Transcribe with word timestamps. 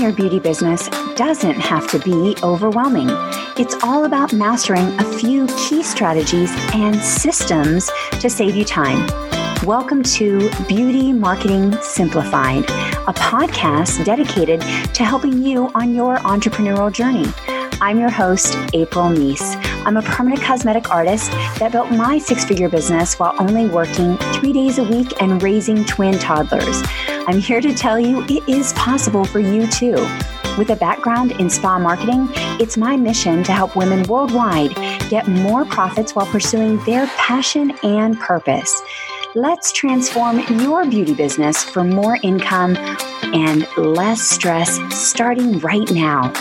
your 0.00 0.12
beauty 0.12 0.38
business 0.38 0.88
doesn't 1.14 1.56
have 1.56 1.86
to 1.90 1.98
be 1.98 2.34
overwhelming. 2.42 3.08
It's 3.58 3.74
all 3.82 4.06
about 4.06 4.32
mastering 4.32 4.98
a 4.98 5.04
few 5.18 5.46
key 5.58 5.82
strategies 5.82 6.50
and 6.72 6.96
systems 6.96 7.90
to 8.12 8.30
save 8.30 8.56
you 8.56 8.64
time. 8.64 9.06
Welcome 9.66 10.02
to 10.04 10.50
Beauty 10.66 11.12
Marketing 11.12 11.76
Simplified, 11.82 12.64
a 12.64 13.12
podcast 13.12 14.02
dedicated 14.06 14.62
to 14.94 15.04
helping 15.04 15.42
you 15.42 15.70
on 15.74 15.94
your 15.94 16.16
entrepreneurial 16.18 16.90
journey. 16.90 17.26
I'm 17.80 17.98
your 17.98 18.10
host, 18.10 18.56
April 18.74 19.06
Neese. 19.06 19.56
I'm 19.86 19.96
a 19.96 20.02
permanent 20.02 20.42
cosmetic 20.42 20.90
artist 20.90 21.30
that 21.58 21.72
built 21.72 21.90
my 21.90 22.18
six 22.18 22.44
figure 22.44 22.68
business 22.68 23.18
while 23.18 23.34
only 23.38 23.66
working 23.66 24.16
three 24.34 24.52
days 24.52 24.78
a 24.78 24.84
week 24.84 25.20
and 25.22 25.42
raising 25.42 25.84
twin 25.84 26.18
toddlers. 26.18 26.82
I'm 27.08 27.38
here 27.38 27.60
to 27.60 27.74
tell 27.74 27.98
you 27.98 28.22
it 28.28 28.48
is 28.48 28.72
possible 28.74 29.24
for 29.24 29.40
you 29.40 29.66
too. 29.66 29.96
With 30.58 30.70
a 30.70 30.76
background 30.76 31.32
in 31.32 31.48
spa 31.48 31.78
marketing, 31.78 32.28
it's 32.60 32.76
my 32.76 32.96
mission 32.96 33.42
to 33.44 33.52
help 33.52 33.76
women 33.76 34.02
worldwide 34.04 34.74
get 35.08 35.28
more 35.28 35.64
profits 35.64 36.14
while 36.14 36.26
pursuing 36.26 36.82
their 36.84 37.06
passion 37.06 37.72
and 37.82 38.18
purpose. 38.18 38.82
Let's 39.34 39.72
transform 39.72 40.40
your 40.60 40.84
beauty 40.84 41.14
business 41.14 41.62
for 41.62 41.84
more 41.84 42.18
income 42.22 42.76
and 43.32 43.66
less 43.76 44.20
stress 44.20 44.78
starting 44.92 45.60
right 45.60 45.88
now. 45.92 46.32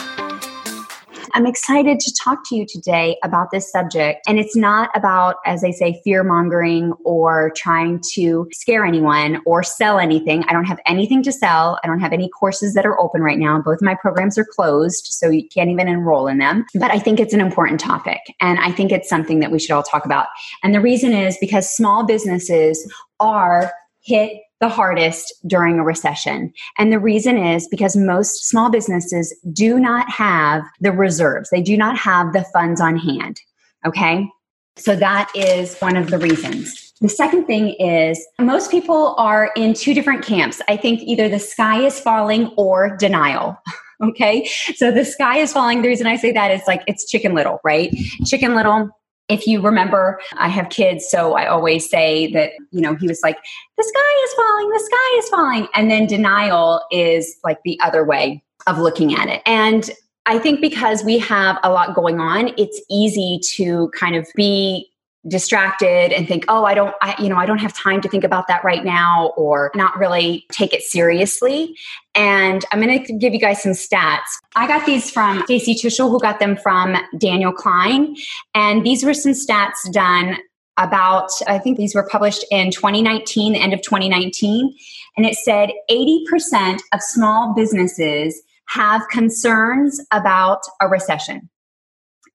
I'm 1.34 1.46
excited 1.46 2.00
to 2.00 2.14
talk 2.24 2.40
to 2.50 2.56
you 2.56 2.66
today 2.68 3.18
about 3.24 3.48
this 3.52 3.72
subject. 3.72 4.22
And 4.28 4.40
it's 4.40 4.56
not 4.56 4.90
about, 4.96 5.36
as 5.46 5.64
I 5.64 5.72
say, 5.72 6.02
fear 6.04 6.24
mongering 6.24 6.94
or 7.04 7.52
trying 7.56 8.02
to 8.14 8.48
scare 8.52 8.86
anyone 8.86 9.42
or 9.46 9.64
sell 9.64 10.00
anything. 10.00 10.44
I 10.48 10.54
don't 10.54 10.66
have 10.66 10.80
anything 10.86 11.24
to 11.24 11.32
sell. 11.32 11.80
I 11.84 11.88
don't 11.88 12.00
have 12.00 12.14
any 12.14 12.30
courses 12.30 12.74
that 12.74 12.86
are 12.86 13.00
open 13.00 13.22
right 13.22 13.40
now. 13.40 13.62
Both 13.62 13.82
my 13.82 13.96
programs 13.96 14.38
are 14.38 14.46
closed, 14.46 15.08
so 15.08 15.30
you 15.30 15.48
can't 15.48 15.70
even 15.70 15.88
enroll 15.88 16.28
in 16.28 16.38
them. 16.38 16.66
But 16.76 16.92
I 16.92 17.00
think 17.00 17.20
it's 17.20 17.34
an 17.34 17.42
important 17.42 17.80
topic. 17.80 18.20
And 18.42 18.60
I 18.60 18.72
think 18.72 18.92
it's 18.92 19.10
something 19.10 19.40
that 19.40 19.52
we 19.52 19.60
should 19.60 19.72
all 19.72 19.84
talk 19.84 20.06
about. 20.06 20.28
And 20.64 20.74
the 20.74 20.82
reason 20.82 21.14
is 21.14 21.38
because 21.40 21.70
small 21.70 22.06
businesses 22.06 22.92
are 23.20 23.72
hit 24.02 24.40
the 24.60 24.70
hardest 24.70 25.34
during 25.48 25.80
a 25.80 25.84
recession. 25.84 26.54
And 26.78 26.92
the 26.92 27.00
reason 27.00 27.38
is 27.38 27.68
because 27.68 27.96
most 27.96 28.48
small 28.48 28.70
businesses 28.70 29.36
do 29.54 29.80
not 29.80 30.10
have 30.10 30.64
the 30.82 30.92
reserves, 30.92 31.50
they 31.50 31.62
do 31.62 31.78
not 31.78 31.98
have 31.98 32.34
the 32.34 32.44
funds 32.54 32.82
on 32.82 32.98
hand. 32.98 33.40
Okay. 33.86 34.30
So 34.76 34.96
that 34.96 35.30
is 35.36 35.78
one 35.80 35.98
of 35.98 36.10
the 36.10 36.18
reasons. 36.18 36.94
The 37.02 37.10
second 37.10 37.46
thing 37.46 37.76
is 37.80 38.26
most 38.40 38.72
people 38.72 39.16
are 39.18 39.52
in 39.56 39.74
two 39.74 39.94
different 39.94 40.24
camps. 40.24 40.62
I 40.68 40.78
think 40.78 41.02
either 41.02 41.30
the 41.30 41.40
sky 41.40 41.82
is 41.86 42.00
falling 42.00 42.48
or 42.58 42.96
denial. 42.98 43.58
Okay. 44.02 44.46
So 44.76 44.92
the 44.92 45.04
sky 45.04 45.40
is 45.40 45.52
falling. 45.52 45.82
The 45.82 45.90
reason 45.90 46.08
I 46.08 46.16
say 46.16 46.32
that 46.32 46.52
is 46.52 46.62
like 46.68 46.82
it's 46.88 47.10
chicken 47.10 47.36
little, 47.36 47.60
right? 47.66 47.94
Chicken 48.26 48.56
little 48.56 48.90
if 49.30 49.46
you 49.46 49.62
remember, 49.62 50.20
I 50.38 50.50
have 50.50 50.70
kids, 50.70 51.08
so 51.08 51.34
I 51.34 51.48
always 51.48 51.90
say 51.90 52.32
that, 52.34 52.52
you 52.72 52.82
know, 52.82 52.96
he 52.96 53.08
was 53.08 53.22
like, 53.24 53.38
the 53.78 53.84
sky 53.84 54.24
is 54.26 54.34
falling, 54.34 54.70
the 54.70 54.80
sky 54.80 55.18
is 55.20 55.30
falling. 55.30 55.68
And 55.76 55.92
then 55.92 56.08
denial 56.08 56.82
is 56.92 57.38
like 57.44 57.60
the 57.64 57.80
other 57.82 58.04
way 58.04 58.44
of 58.68 58.80
looking 58.80 59.14
at 59.14 59.30
it. 59.30 59.42
And 59.46 59.90
I 60.26 60.40
think 60.40 60.62
because 60.62 61.04
we 61.04 61.20
have 61.20 61.58
a 61.64 61.72
lot 61.72 61.96
going 61.96 62.20
on, 62.20 62.52
it's 62.58 62.82
easy 62.90 63.40
to 63.56 63.90
kind 63.98 64.16
of 64.16 64.28
be 64.36 64.90
distracted 65.28 66.14
and 66.14 66.28
think 66.28 66.46
oh 66.48 66.64
i 66.64 66.74
don't 66.74 66.96
i 67.02 67.14
you 67.22 67.28
know 67.28 67.36
i 67.36 67.46
don't 67.46 67.58
have 67.58 67.74
time 67.74 68.00
to 68.00 68.08
think 68.08 68.24
about 68.24 68.48
that 68.48 68.64
right 68.64 68.86
now 68.86 69.34
or 69.36 69.70
not 69.76 69.98
really 69.98 70.46
take 70.52 70.74
it 70.74 70.82
seriously. 70.82 71.76
And 72.16 72.64
i'm 72.72 72.82
going 72.82 73.04
to 73.04 73.14
give 73.14 73.34
you 73.34 73.40
guys 73.40 73.62
some 73.62 73.74
stats. 73.74 74.20
I 74.56 74.66
got 74.66 74.86
these 74.86 75.12
from 75.12 75.44
stacey 75.44 75.76
tuschl 75.76 76.10
who 76.10 76.20
got 76.20 76.40
them 76.40 76.56
from 76.56 76.96
daniel 77.18 77.52
klein. 77.52 78.16
And 78.56 78.86
these 78.86 79.04
were 79.04 79.14
some 79.14 79.34
stats 79.34 79.92
done 79.92 80.38
about 80.78 81.30
i 81.48 81.60
think 81.60 81.78
these 81.78 81.94
were 81.94 82.08
published 82.08 82.46
in 82.50 82.72
2019 82.72 83.54
the 83.54 83.60
end 83.60 83.74
of 83.74 83.82
2019 83.82 84.74
and 85.18 85.26
it 85.26 85.36
said 85.36 85.72
80% 85.92 86.80
of 86.94 87.02
small 87.02 87.54
businesses 87.54 88.42
have 88.70 89.06
concerns 89.10 90.00
about 90.12 90.62
a 90.80 90.88
recession 90.88 91.50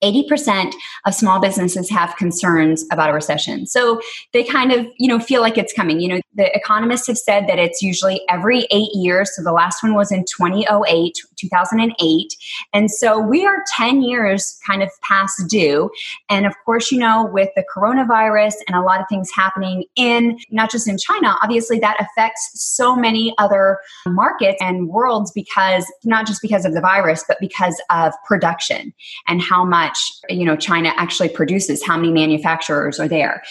80% 0.05 0.75
of 1.07 1.15
small 1.15 1.41
businesses 1.41 1.89
have 1.91 2.15
concerns 2.17 2.85
about 2.93 3.09
a 3.11 3.15
recession. 3.15 3.67
So 3.67 4.01
they 4.33 4.45
kind 4.45 4.71
of, 4.71 4.87
you 4.99 5.09
know, 5.09 5.19
feel 5.19 5.41
like 5.41 5.57
it's 5.57 5.73
coming. 5.73 6.01
You 6.01 6.09
know, 6.09 6.21
the 6.35 6.55
economists 6.55 7.07
have 7.07 7.17
said 7.17 7.47
that 7.49 7.59
it's 7.59 7.81
usually 7.81 8.21
every 8.29 8.67
8 8.71 8.91
years. 8.93 9.35
So 9.35 9.43
the 9.43 9.53
last 9.53 9.83
one 9.83 9.95
was 9.95 10.13
in 10.13 10.25
2008, 10.25 11.15
2008. 11.37 12.37
And 12.73 12.91
so 12.91 13.19
we 13.19 13.47
are 13.47 13.65
10 13.77 14.03
years 14.03 14.59
kind 14.67 14.83
of 14.83 14.91
past 15.03 15.49
due. 15.49 15.91
And 16.29 16.45
of 16.45 16.55
course, 16.65 16.93
you 16.93 16.99
know, 16.99 17.29
with 17.33 17.49
the 17.57 17.65
coronavirus 17.75 18.55
and 18.69 18.77
a 18.77 18.83
lot 18.83 19.01
of 19.01 19.07
things 19.09 19.31
happening 19.31 19.85
in 19.97 20.39
not 20.51 20.71
just 20.71 20.89
in 20.89 20.99
China, 20.99 21.37
obviously 21.43 21.79
that 21.79 21.97
affects 22.01 22.51
so 22.55 22.95
many 22.95 23.35
other 23.39 23.79
markets 24.07 24.59
and 24.61 24.89
worlds 24.89 25.31
because 25.33 25.91
not 26.05 26.27
just 26.27 26.43
because 26.43 26.65
of 26.65 26.75
the 26.75 26.81
virus, 26.81 27.25
but 27.27 27.39
because 27.41 27.81
of 27.91 28.13
production 28.27 28.93
and 29.29 29.41
how 29.41 29.65
much 29.65 29.94
much 29.95 30.13
you 30.29 30.45
know 30.45 30.57
china 30.57 30.93
actually 30.97 31.29
produces 31.29 31.85
how 31.85 31.97
many 31.97 32.13
manufacturers 32.13 32.99
are 32.99 33.09
there. 33.09 33.43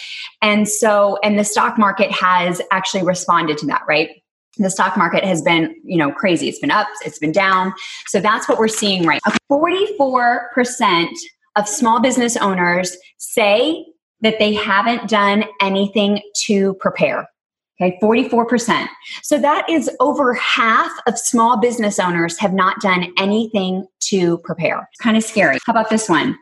And 0.42 0.68
so 0.68 1.18
and 1.22 1.38
the 1.38 1.44
stock 1.44 1.78
market 1.78 2.10
has 2.10 2.60
actually 2.70 3.02
responded 3.02 3.58
to 3.58 3.66
that 3.66 3.82
right? 3.88 4.10
The 4.58 4.70
stock 4.70 4.96
market 4.96 5.24
has 5.24 5.42
been 5.42 5.74
you 5.84 5.98
know 5.98 6.12
crazy. 6.12 6.48
It's 6.48 6.58
been 6.58 6.70
up 6.70 6.86
it's 7.04 7.18
been 7.18 7.32
down. 7.32 7.72
So 8.06 8.20
that's 8.20 8.48
what 8.48 8.58
we're 8.58 8.68
seeing 8.68 9.06
right 9.06 9.20
44% 9.50 11.08
of 11.56 11.68
small 11.68 12.00
business 12.00 12.36
owners 12.36 12.96
say 13.18 13.84
that 14.20 14.38
they 14.38 14.54
haven't 14.54 15.08
done 15.08 15.44
anything 15.60 16.20
to 16.46 16.74
prepare 16.74 17.26
Okay, 17.84 17.98
44%. 18.02 18.88
So 19.22 19.38
that 19.38 19.68
is 19.68 19.90
over 20.00 20.34
half 20.34 20.90
of 21.06 21.18
small 21.18 21.58
business 21.60 21.98
owners 21.98 22.38
have 22.38 22.52
not 22.52 22.80
done 22.80 23.12
anything 23.18 23.86
to 24.08 24.38
prepare. 24.38 24.88
Kind 25.00 25.16
of 25.16 25.24
scary. 25.24 25.58
How 25.66 25.72
about 25.72 25.90
this 25.90 26.08
one? 26.08 26.38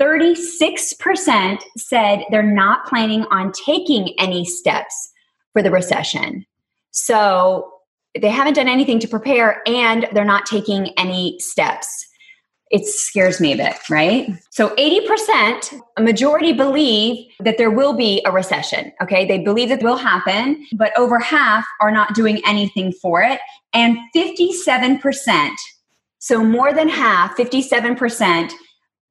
36% 0.00 1.62
said 1.76 2.24
they're 2.30 2.42
not 2.42 2.86
planning 2.86 3.24
on 3.30 3.50
taking 3.52 4.14
any 4.20 4.44
steps 4.44 5.10
for 5.52 5.62
the 5.62 5.70
recession. 5.70 6.46
So 6.92 7.72
they 8.18 8.30
haven't 8.30 8.54
done 8.54 8.68
anything 8.68 9.00
to 9.00 9.08
prepare 9.08 9.62
and 9.66 10.06
they're 10.12 10.24
not 10.24 10.46
taking 10.46 10.88
any 10.96 11.38
steps 11.40 12.06
it 12.70 12.86
scares 12.86 13.40
me 13.40 13.52
a 13.52 13.56
bit, 13.56 13.76
right? 13.88 14.30
So 14.50 14.74
80%, 14.76 15.80
a 15.96 16.02
majority 16.02 16.52
believe 16.52 17.26
that 17.40 17.56
there 17.58 17.70
will 17.70 17.94
be 17.94 18.22
a 18.26 18.32
recession. 18.32 18.92
Okay. 19.02 19.26
They 19.26 19.38
believe 19.38 19.70
that 19.70 19.82
will 19.82 19.96
happen, 19.96 20.66
but 20.74 20.96
over 20.98 21.18
half 21.18 21.64
are 21.80 21.90
not 21.90 22.14
doing 22.14 22.42
anything 22.46 22.92
for 22.92 23.22
it. 23.22 23.40
And 23.72 23.96
57%, 24.14 25.54
so 26.18 26.44
more 26.44 26.72
than 26.72 26.88
half, 26.88 27.36
57%, 27.36 28.52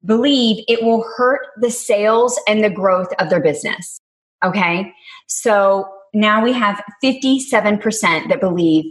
believe 0.04 0.64
it 0.68 0.82
will 0.82 1.04
hurt 1.16 1.40
the 1.60 1.70
sales 1.70 2.38
and 2.46 2.62
the 2.62 2.70
growth 2.70 3.12
of 3.18 3.30
their 3.30 3.40
business. 3.40 4.00
Okay. 4.44 4.92
So 5.26 5.92
now 6.14 6.42
we 6.42 6.52
have 6.52 6.82
57% 7.02 8.28
that 8.28 8.40
believe 8.40 8.84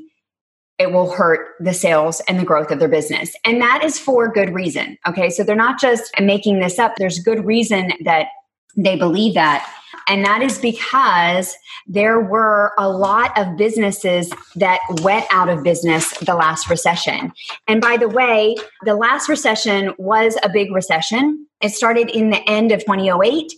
it 0.80 0.92
will 0.92 1.12
hurt 1.12 1.56
the 1.60 1.74
sales 1.74 2.22
and 2.28 2.40
the 2.40 2.46
growth 2.46 2.72
of 2.72 2.80
their 2.80 2.88
business. 2.88 3.36
And 3.46 3.62
that 3.62 3.84
is 3.84 3.98
for 3.98 4.32
good 4.32 4.54
reason. 4.54 4.98
Okay. 5.08 5.30
So 5.30 5.44
they're 5.44 5.56
not 5.56 5.80
just 5.80 6.12
making 6.22 6.60
this 6.60 6.78
up, 6.78 6.96
there's 6.98 7.20
good 7.20 7.46
reason 7.46 7.92
that 8.04 8.28
they 8.76 8.96
believe 8.96 9.34
that. 9.34 9.68
And 10.08 10.24
that 10.24 10.42
is 10.42 10.58
because 10.58 11.56
there 11.88 12.20
were 12.20 12.72
a 12.78 12.90
lot 12.90 13.38
of 13.38 13.58
businesses 13.58 14.32
that 14.56 14.80
went 15.02 15.26
out 15.32 15.50
of 15.50 15.64
business 15.64 16.12
the 16.20 16.36
last 16.36 16.70
recession. 16.70 17.34
And 17.68 17.82
by 17.82 17.98
the 17.98 18.08
way, 18.08 18.56
the 18.84 18.96
last 18.96 19.28
recession 19.28 19.94
was 19.98 20.38
a 20.44 20.50
big 20.50 20.72
recession. 20.72 21.46
It 21.62 21.70
started 21.70 22.10
in 22.10 22.30
the 22.30 22.48
end 22.50 22.72
of 22.72 22.82
2008 22.82 23.52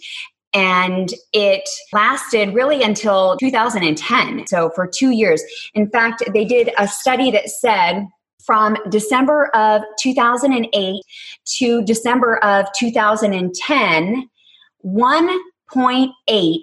and 0.53 1.09
it 1.33 1.67
lasted 1.93 2.53
really 2.53 2.81
until 2.81 3.37
2010 3.37 4.47
so 4.47 4.69
for 4.71 4.87
two 4.87 5.11
years. 5.11 5.43
In 5.73 5.89
fact 5.89 6.23
they 6.33 6.45
did 6.45 6.71
a 6.77 6.87
study 6.87 7.31
that 7.31 7.49
said 7.49 8.07
from 8.45 8.77
december 8.89 9.47
of 9.55 9.81
2008 9.99 11.01
to 11.45 11.83
december 11.83 12.37
of 12.43 12.65
2010 12.77 14.29
1.8 14.85 16.57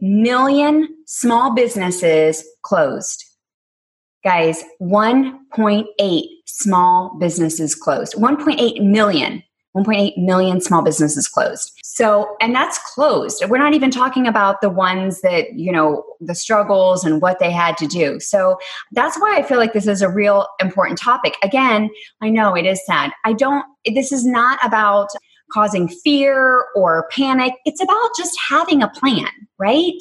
million 0.00 0.88
small 1.06 1.54
businesses 1.54 2.44
closed. 2.62 3.24
Guys 4.24 4.64
1.8 4.80 6.22
small 6.46 7.16
businesses 7.18 7.74
closed. 7.74 8.14
1.8 8.14 8.82
million 8.82 9.42
1.8 9.76 10.16
million 10.16 10.60
small 10.60 10.82
businesses 10.82 11.28
closed. 11.28 11.72
So, 11.84 12.36
and 12.40 12.54
that's 12.54 12.78
closed. 12.94 13.44
We're 13.48 13.58
not 13.58 13.74
even 13.74 13.90
talking 13.90 14.26
about 14.26 14.60
the 14.60 14.70
ones 14.70 15.20
that, 15.20 15.52
you 15.54 15.70
know, 15.70 16.04
the 16.20 16.34
struggles 16.34 17.04
and 17.04 17.20
what 17.20 17.38
they 17.38 17.50
had 17.50 17.76
to 17.78 17.86
do. 17.86 18.18
So 18.20 18.58
that's 18.92 19.18
why 19.18 19.36
I 19.36 19.42
feel 19.42 19.58
like 19.58 19.72
this 19.72 19.86
is 19.86 20.02
a 20.02 20.08
real 20.08 20.46
important 20.60 20.98
topic. 20.98 21.36
Again, 21.42 21.90
I 22.20 22.30
know 22.30 22.54
it 22.54 22.66
is 22.66 22.84
sad. 22.86 23.12
I 23.24 23.32
don't, 23.32 23.64
this 23.86 24.12
is 24.12 24.24
not 24.24 24.58
about 24.64 25.08
causing 25.52 25.88
fear 25.88 26.64
or 26.74 27.08
panic. 27.10 27.54
It's 27.64 27.82
about 27.82 28.10
just 28.16 28.38
having 28.48 28.82
a 28.82 28.88
plan, 28.88 29.28
right? 29.58 29.94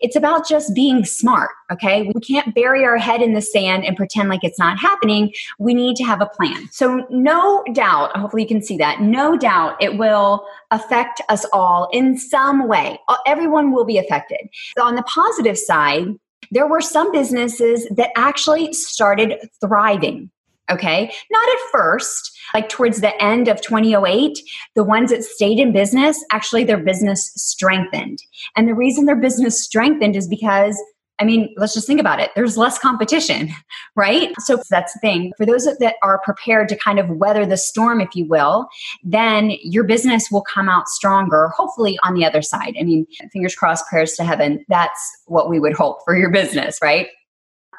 It's 0.00 0.16
about 0.16 0.48
just 0.48 0.74
being 0.74 1.04
smart, 1.04 1.50
okay? 1.70 2.10
We 2.14 2.20
can't 2.20 2.54
bury 2.54 2.84
our 2.84 2.98
head 2.98 3.22
in 3.22 3.34
the 3.34 3.42
sand 3.42 3.84
and 3.84 3.96
pretend 3.96 4.28
like 4.28 4.44
it's 4.44 4.58
not 4.58 4.78
happening. 4.78 5.32
We 5.58 5.74
need 5.74 5.96
to 5.96 6.04
have 6.04 6.20
a 6.20 6.26
plan. 6.26 6.68
So, 6.70 7.06
no 7.10 7.64
doubt, 7.72 8.16
hopefully 8.16 8.42
you 8.42 8.48
can 8.48 8.62
see 8.62 8.76
that, 8.78 9.00
no 9.00 9.36
doubt 9.36 9.82
it 9.82 9.98
will 9.98 10.46
affect 10.70 11.20
us 11.28 11.44
all 11.52 11.88
in 11.92 12.16
some 12.18 12.68
way. 12.68 12.98
Uh, 13.08 13.16
everyone 13.26 13.72
will 13.72 13.84
be 13.84 13.98
affected. 13.98 14.40
So 14.76 14.84
on 14.84 14.94
the 14.94 15.02
positive 15.02 15.58
side, 15.58 16.08
there 16.50 16.66
were 16.66 16.80
some 16.80 17.12
businesses 17.12 17.86
that 17.96 18.10
actually 18.16 18.72
started 18.72 19.48
thriving. 19.60 20.30
Okay. 20.72 21.12
Not 21.30 21.48
at 21.48 21.70
first, 21.70 22.32
like 22.54 22.68
towards 22.68 23.00
the 23.00 23.22
end 23.22 23.48
of 23.48 23.60
2008, 23.60 24.38
the 24.74 24.84
ones 24.84 25.10
that 25.10 25.22
stayed 25.22 25.58
in 25.58 25.72
business, 25.72 26.22
actually 26.32 26.64
their 26.64 26.78
business 26.78 27.30
strengthened. 27.36 28.18
And 28.56 28.66
the 28.66 28.74
reason 28.74 29.04
their 29.04 29.16
business 29.16 29.62
strengthened 29.62 30.16
is 30.16 30.26
because 30.26 30.80
I 31.18 31.24
mean, 31.24 31.54
let's 31.56 31.74
just 31.74 31.86
think 31.86 32.00
about 32.00 32.18
it. 32.18 32.30
There's 32.34 32.56
less 32.56 32.78
competition, 32.78 33.50
right? 33.96 34.32
So 34.40 34.60
that's 34.70 34.94
the 34.94 34.98
thing. 34.98 35.32
For 35.36 35.46
those 35.46 35.66
that 35.66 35.94
are 36.02 36.20
prepared 36.24 36.68
to 36.70 36.76
kind 36.76 36.98
of 36.98 37.08
weather 37.10 37.46
the 37.46 37.56
storm, 37.56 38.00
if 38.00 38.08
you 38.16 38.26
will, 38.26 38.66
then 39.04 39.52
your 39.62 39.84
business 39.84 40.30
will 40.32 40.42
come 40.42 40.68
out 40.68 40.88
stronger, 40.88 41.48
hopefully 41.54 41.96
on 42.02 42.14
the 42.14 42.24
other 42.24 42.42
side. 42.42 42.74
I 42.80 42.82
mean, 42.82 43.06
fingers 43.32 43.54
crossed, 43.54 43.86
prayers 43.86 44.14
to 44.14 44.24
heaven. 44.24 44.64
That's 44.68 45.00
what 45.26 45.48
we 45.48 45.60
would 45.60 45.74
hope 45.74 45.98
for 46.04 46.16
your 46.16 46.30
business, 46.30 46.78
right? 46.82 47.06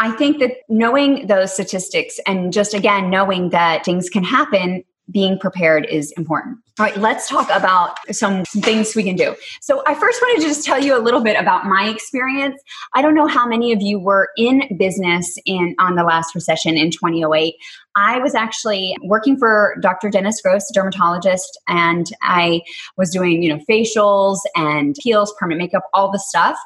I 0.03 0.11
think 0.11 0.39
that 0.39 0.57
knowing 0.67 1.27
those 1.27 1.53
statistics 1.53 2.19
and 2.27 2.51
just 2.51 2.73
again 2.73 3.09
knowing 3.09 3.51
that 3.51 3.85
things 3.85 4.09
can 4.09 4.21
happen, 4.21 4.83
being 5.09 5.39
prepared 5.39 5.85
is 5.85 6.11
important. 6.17 6.57
All 6.77 6.85
right, 6.85 6.97
let's 6.97 7.29
talk 7.29 7.50
about 7.50 7.97
some, 8.13 8.44
some 8.44 8.61
things 8.61 8.97
we 8.97 9.03
can 9.03 9.15
do. 9.15 9.33
So, 9.61 9.81
I 9.88 9.94
first 9.95 10.21
wanted 10.21 10.41
to 10.41 10.47
just 10.47 10.65
tell 10.65 10.83
you 10.83 10.97
a 10.97 11.00
little 11.00 11.21
bit 11.21 11.39
about 11.39 11.65
my 11.65 11.88
experience. 11.88 12.61
I 12.94 13.01
don't 13.01 13.15
know 13.15 13.27
how 13.27 13.47
many 13.47 13.71
of 13.71 13.81
you 13.81 13.97
were 13.97 14.27
in 14.35 14.63
business 14.77 15.38
in 15.45 15.73
on 15.79 15.95
the 15.95 16.03
last 16.03 16.35
recession 16.35 16.75
in 16.75 16.91
2008. 16.91 17.55
I 17.95 18.19
was 18.19 18.35
actually 18.35 18.97
working 19.03 19.38
for 19.38 19.77
Dr. 19.81 20.09
Dennis 20.09 20.41
Gross, 20.41 20.69
a 20.69 20.73
dermatologist, 20.73 21.57
and 21.69 22.07
I 22.21 22.61
was 22.97 23.09
doing, 23.09 23.41
you 23.41 23.55
know, 23.55 23.63
facials 23.69 24.39
and 24.53 24.97
peels, 25.01 25.33
permanent 25.39 25.59
makeup, 25.59 25.83
all 25.94 26.11
the 26.11 26.19
stuff. 26.19 26.57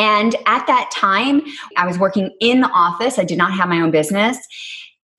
And 0.00 0.34
at 0.46 0.66
that 0.66 0.90
time, 0.90 1.42
I 1.76 1.86
was 1.86 1.98
working 1.98 2.34
in 2.40 2.62
the 2.62 2.70
office. 2.70 3.18
I 3.18 3.24
did 3.24 3.36
not 3.36 3.52
have 3.52 3.68
my 3.68 3.82
own 3.82 3.90
business. 3.90 4.38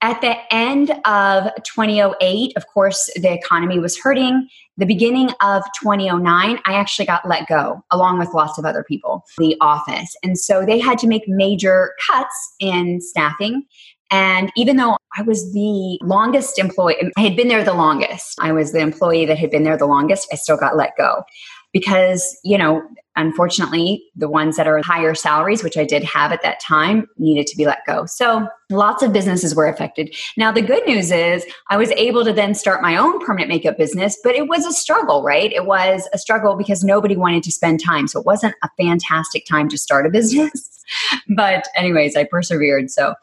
At 0.00 0.20
the 0.20 0.34
end 0.52 0.90
of 1.04 1.52
2008, 1.62 2.52
of 2.56 2.66
course, 2.66 3.08
the 3.14 3.32
economy 3.32 3.78
was 3.78 3.96
hurting. 3.96 4.48
The 4.78 4.86
beginning 4.86 5.30
of 5.40 5.62
2009, 5.80 6.58
I 6.64 6.72
actually 6.72 7.06
got 7.06 7.28
let 7.28 7.46
go 7.46 7.80
along 7.92 8.18
with 8.18 8.34
lots 8.34 8.58
of 8.58 8.64
other 8.64 8.82
people, 8.82 9.22
the 9.38 9.56
office. 9.60 10.16
And 10.24 10.36
so 10.36 10.66
they 10.66 10.80
had 10.80 10.98
to 10.98 11.06
make 11.06 11.28
major 11.28 11.92
cuts 12.04 12.54
in 12.58 13.00
staffing. 13.00 13.62
And 14.10 14.50
even 14.56 14.78
though 14.78 14.96
I 15.16 15.22
was 15.22 15.52
the 15.52 16.00
longest 16.02 16.58
employee, 16.58 16.96
I 17.16 17.20
had 17.20 17.36
been 17.36 17.46
there 17.46 17.62
the 17.62 17.72
longest, 17.72 18.36
I 18.40 18.50
was 18.50 18.72
the 18.72 18.80
employee 18.80 19.26
that 19.26 19.38
had 19.38 19.52
been 19.52 19.62
there 19.62 19.78
the 19.78 19.86
longest, 19.86 20.26
I 20.32 20.36
still 20.36 20.56
got 20.56 20.76
let 20.76 20.96
go 20.98 21.22
because, 21.72 22.38
you 22.44 22.58
know, 22.58 22.82
unfortunately, 23.16 24.04
the 24.16 24.28
ones 24.28 24.56
that 24.56 24.66
are 24.66 24.80
higher 24.82 25.14
salaries, 25.14 25.62
which 25.62 25.76
I 25.76 25.84
did 25.84 26.02
have 26.04 26.32
at 26.32 26.42
that 26.42 26.60
time, 26.60 27.06
needed 27.18 27.46
to 27.48 27.56
be 27.56 27.66
let 27.66 27.84
go. 27.86 28.06
So 28.06 28.48
lots 28.70 29.02
of 29.02 29.12
businesses 29.12 29.54
were 29.54 29.66
affected. 29.66 30.14
Now, 30.36 30.50
the 30.52 30.62
good 30.62 30.86
news 30.86 31.10
is 31.10 31.44
I 31.68 31.76
was 31.76 31.90
able 31.92 32.24
to 32.24 32.32
then 32.32 32.54
start 32.54 32.82
my 32.82 32.96
own 32.96 33.24
permanent 33.24 33.48
makeup 33.48 33.76
business, 33.76 34.18
but 34.22 34.34
it 34.34 34.48
was 34.48 34.64
a 34.64 34.72
struggle, 34.72 35.22
right? 35.22 35.52
It 35.52 35.66
was 35.66 36.08
a 36.12 36.18
struggle 36.18 36.56
because 36.56 36.84
nobody 36.84 37.16
wanted 37.16 37.42
to 37.44 37.52
spend 37.52 37.82
time. 37.82 38.08
So 38.08 38.20
it 38.20 38.26
wasn't 38.26 38.54
a 38.62 38.70
fantastic 38.78 39.46
time 39.46 39.68
to 39.68 39.78
start 39.78 40.06
a 40.06 40.10
business. 40.10 40.84
but, 41.36 41.66
anyways, 41.76 42.16
I 42.16 42.24
persevered. 42.24 42.90
So 42.90 43.14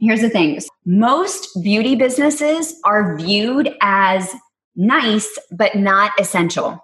here's 0.00 0.20
the 0.20 0.30
thing 0.30 0.58
most 0.86 1.48
beauty 1.62 1.96
businesses 1.96 2.74
are 2.84 3.16
viewed 3.16 3.74
as 3.82 4.34
nice, 4.74 5.38
but 5.50 5.74
not 5.74 6.12
essential. 6.18 6.82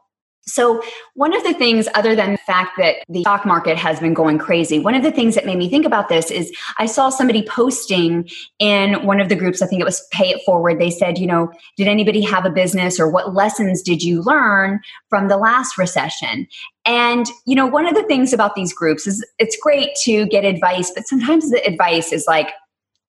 So, 0.49 0.83
one 1.15 1.35
of 1.35 1.43
the 1.45 1.55
things, 1.55 1.89
other 1.95 2.15
than 2.15 2.33
the 2.33 2.39
fact 2.39 2.73
that 2.79 2.97
the 3.09 3.23
stock 3.23 3.47
market 3.47 3.77
has 3.77 4.01
been 4.01 4.15
going 4.15 4.39
crazy, 4.39 4.79
one 4.79 4.95
of 4.95 5.03
the 5.03 5.13
things 5.13 5.35
that 5.35 5.47
made 5.47 5.59
me 5.59 5.69
think 5.69 5.87
about 5.87 6.09
this 6.09 6.31
is 6.31 6.53
I 6.79 6.87
saw 6.87 7.11
somebody 7.11 7.47
posting 7.47 8.29
in 8.59 9.05
one 9.05 9.21
of 9.21 9.29
the 9.29 9.37
groups, 9.37 9.63
I 9.63 9.67
think 9.67 9.81
it 9.81 9.85
was 9.85 10.07
Pay 10.11 10.31
It 10.31 10.41
Forward. 10.45 10.81
They 10.81 10.91
said, 10.91 11.19
you 11.19 11.27
know, 11.27 11.53
did 11.77 11.89
anybody 11.89 12.23
have 12.23 12.45
a 12.45 12.51
business 12.51 12.99
or 12.99 13.09
what 13.11 13.35
lessons 13.35 13.83
did 13.83 14.03
you 14.03 14.23
learn 14.23 14.81
from 15.09 15.29
the 15.29 15.37
last 15.37 15.79
recession? 15.79 16.47
And, 16.87 17.27
you 17.47 17.55
know, 17.55 17.67
one 17.67 17.87
of 17.87 17.95
the 17.95 18.05
things 18.05 18.33
about 18.33 18.55
these 18.55 18.73
groups 18.73 19.07
is 19.07 19.25
it's 19.39 19.59
great 19.61 19.91
to 20.05 20.27
get 20.27 20.45
advice, 20.45 20.91
but 20.95 21.07
sometimes 21.07 21.51
the 21.51 21.65
advice 21.67 22.13
is 22.13 22.25
like 22.27 22.49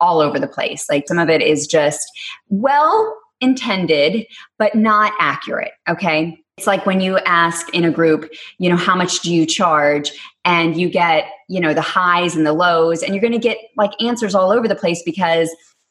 all 0.02 0.20
over 0.20 0.40
the 0.40 0.48
place. 0.48 0.88
Like 0.90 1.08
some 1.08 1.20
of 1.20 1.30
it 1.30 1.42
is 1.42 1.68
just 1.68 2.06
well 2.50 3.16
intended, 3.42 4.26
but 4.58 4.76
not 4.76 5.14
accurate. 5.20 5.72
Okay. 5.88 6.38
It's 6.60 6.68
like 6.68 6.86
when 6.86 7.00
you 7.00 7.18
ask 7.20 7.74
in 7.74 7.86
a 7.86 7.90
group, 7.90 8.30
you 8.58 8.70
know, 8.70 8.76
how 8.76 8.94
much 8.94 9.22
do 9.22 9.34
you 9.34 9.46
charge? 9.46 10.12
And 10.44 10.76
you 10.76 10.90
get, 10.90 11.24
you 11.48 11.62
know, 11.62 11.74
the 11.74 11.80
highs 11.82 12.36
and 12.36 12.46
the 12.46 12.52
lows, 12.52 13.02
and 13.02 13.16
you're 13.16 13.22
going 13.22 13.32
to 13.32 13.40
get 13.40 13.60
like 13.78 13.92
answers 14.02 14.36
all 14.36 14.52
over 14.52 14.68
the 14.68 14.76
place 14.76 15.02
because 15.06 15.50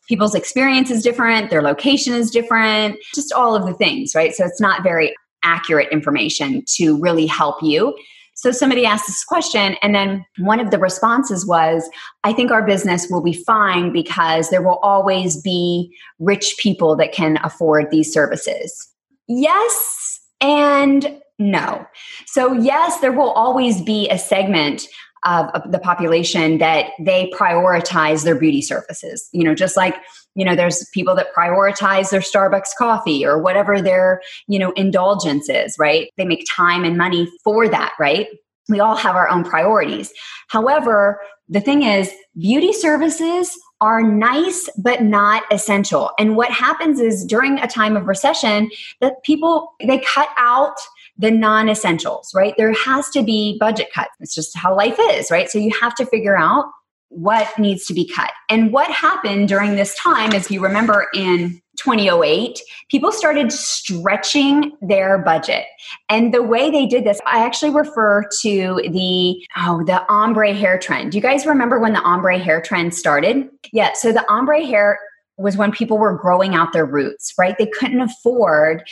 people's 0.09 0.35
experience 0.35 0.91
is 0.91 1.03
different, 1.03 1.49
their 1.49 1.63
location 1.63 2.13
is 2.13 2.31
different, 2.31 2.97
just 3.15 3.33
all 3.33 3.57
of 3.57 3.65
the 3.65 3.73
things, 3.73 4.15
right? 4.15 4.35
So 4.35 4.45
it's 4.45 4.61
not 4.61 4.83
very 4.83 5.15
accurate 5.43 5.89
information 5.91 6.63
to 6.77 7.01
really 7.01 7.25
help 7.25 7.63
you. 7.63 7.97
So 8.35 8.53
somebody 8.53 8.85
asked 8.85 9.07
this 9.07 9.25
question, 9.25 9.75
and 9.83 9.95
then 9.95 10.23
one 10.37 10.61
of 10.61 10.71
the 10.71 10.79
responses 10.79 11.47
was, 11.47 11.89
I 12.25 12.35
think 12.35 12.51
our 12.51 12.67
business 12.67 13.09
will 13.09 13.23
be 13.23 13.33
fine 13.33 13.91
because 13.91 14.51
there 14.51 14.61
will 14.61 14.81
always 14.83 15.41
be 15.41 15.97
rich 16.19 16.57
people 16.59 16.95
that 16.97 17.13
can 17.13 17.39
afford 17.43 17.91
these 17.91 18.13
services. 18.13 18.87
Yes, 19.29 20.08
and 20.41 21.21
no. 21.39 21.87
So, 22.27 22.53
yes, 22.53 23.01
there 23.01 23.13
will 23.13 23.31
always 23.31 23.81
be 23.81 24.09
a 24.09 24.19
segment 24.19 24.87
of, 25.25 25.51
the 25.71 25.79
population 25.79 26.59
that 26.59 26.91
they 27.01 27.31
prioritize 27.35 28.25
their 28.25 28.39
beauty 28.39 28.63
services. 28.63 29.29
You 29.33 29.45
know, 29.45 29.55
just 29.55 29.77
like, 29.77 29.97
you 30.35 30.45
know, 30.45 30.55
there's 30.55 30.89
people 30.95 31.15
that 31.17 31.35
prioritize 31.37 32.11
their 32.11 32.21
Starbucks 32.21 32.71
coffee 32.79 33.27
or 33.27 33.41
whatever 33.43 33.83
their, 33.83 34.21
you 34.47 34.59
know, 34.59 34.71
indulgence 34.73 35.49
is, 35.49 35.77
right? 35.79 36.11
They 36.17 36.25
make 36.25 36.45
time 36.49 36.85
and 36.85 36.97
money 36.97 37.29
for 37.43 37.69
that, 37.69 37.93
right? 37.99 38.29
We 38.69 38.81
all 38.81 38.97
have 38.97 39.17
our 39.17 39.29
own 39.29 39.45
priorities. 39.45 40.13
However, 40.49 41.21
the 41.49 41.61
thing 41.61 41.83
is, 41.83 42.13
beauty 42.39 42.73
services 42.73 43.59
are 43.81 44.03
nice 44.03 44.69
but 44.77 45.03
not 45.03 45.43
essential. 45.51 46.11
And 46.19 46.37
what 46.37 46.51
happens 46.51 47.01
is 47.01 47.25
during 47.25 47.59
a 47.59 47.67
time 47.67 47.97
of 47.97 48.07
recession 48.07 48.71
that 49.01 49.23
people 49.23 49.75
they 49.85 49.99
cut 50.01 50.29
out 50.37 50.77
the 51.17 51.31
non-essentials, 51.31 52.33
right? 52.35 52.55
There 52.57 52.73
has 52.73 53.09
to 53.11 53.23
be 53.23 53.57
budget 53.59 53.89
cuts. 53.93 54.11
It's 54.21 54.35
just 54.35 54.57
how 54.57 54.77
life 54.77 54.97
is, 54.99 55.31
right? 55.31 55.51
So 55.51 55.59
you 55.59 55.73
have 55.81 55.95
to 55.97 56.07
figure 56.07 56.37
out 56.37 56.67
what 57.09 57.59
needs 57.59 57.87
to 57.87 57.95
be 57.95 58.07
cut. 58.07 58.31
And 58.49 58.73
what 58.73 58.91
happened 58.91 59.49
during 59.49 59.77
this 59.77 59.95
time, 59.97 60.33
as 60.33 60.51
you 60.51 60.61
remember 60.61 61.07
in 61.15 61.61
2008, 61.79 62.61
people 62.91 63.13
started 63.13 63.53
stretching 63.53 64.73
their 64.83 65.19
budget. 65.19 65.65
And 66.09 66.35
the 66.35 66.43
way 66.43 66.71
they 66.71 66.87
did 66.87 67.05
this, 67.05 67.21
I 67.27 67.45
actually 67.45 67.73
refer 67.73 68.25
to 68.41 68.81
the 68.91 69.47
oh, 69.57 69.83
the 69.85 70.05
ombre 70.09 70.55
hair 70.55 70.79
trend. 70.79 71.13
Do 71.13 71.19
you 71.19 71.23
guys 71.23 71.47
remember 71.47 71.79
when 71.79 71.93
the 71.93 72.03
ombre 72.03 72.39
hair 72.39 72.61
trend 72.61 72.95
started? 72.95 73.49
Yeah, 73.73 73.93
so 73.95 74.13
the 74.13 74.29
ombre 74.31 74.65
hair 74.65 74.99
was 75.39 75.57
when 75.57 75.71
people 75.71 75.99
were 75.99 76.19
growing 76.19 76.55
out 76.55 76.73
their 76.73 76.85
roots, 76.85 77.33
right? 77.39 77.57
They 77.57 77.67
couldn't 77.67 78.01
afford 78.01 78.83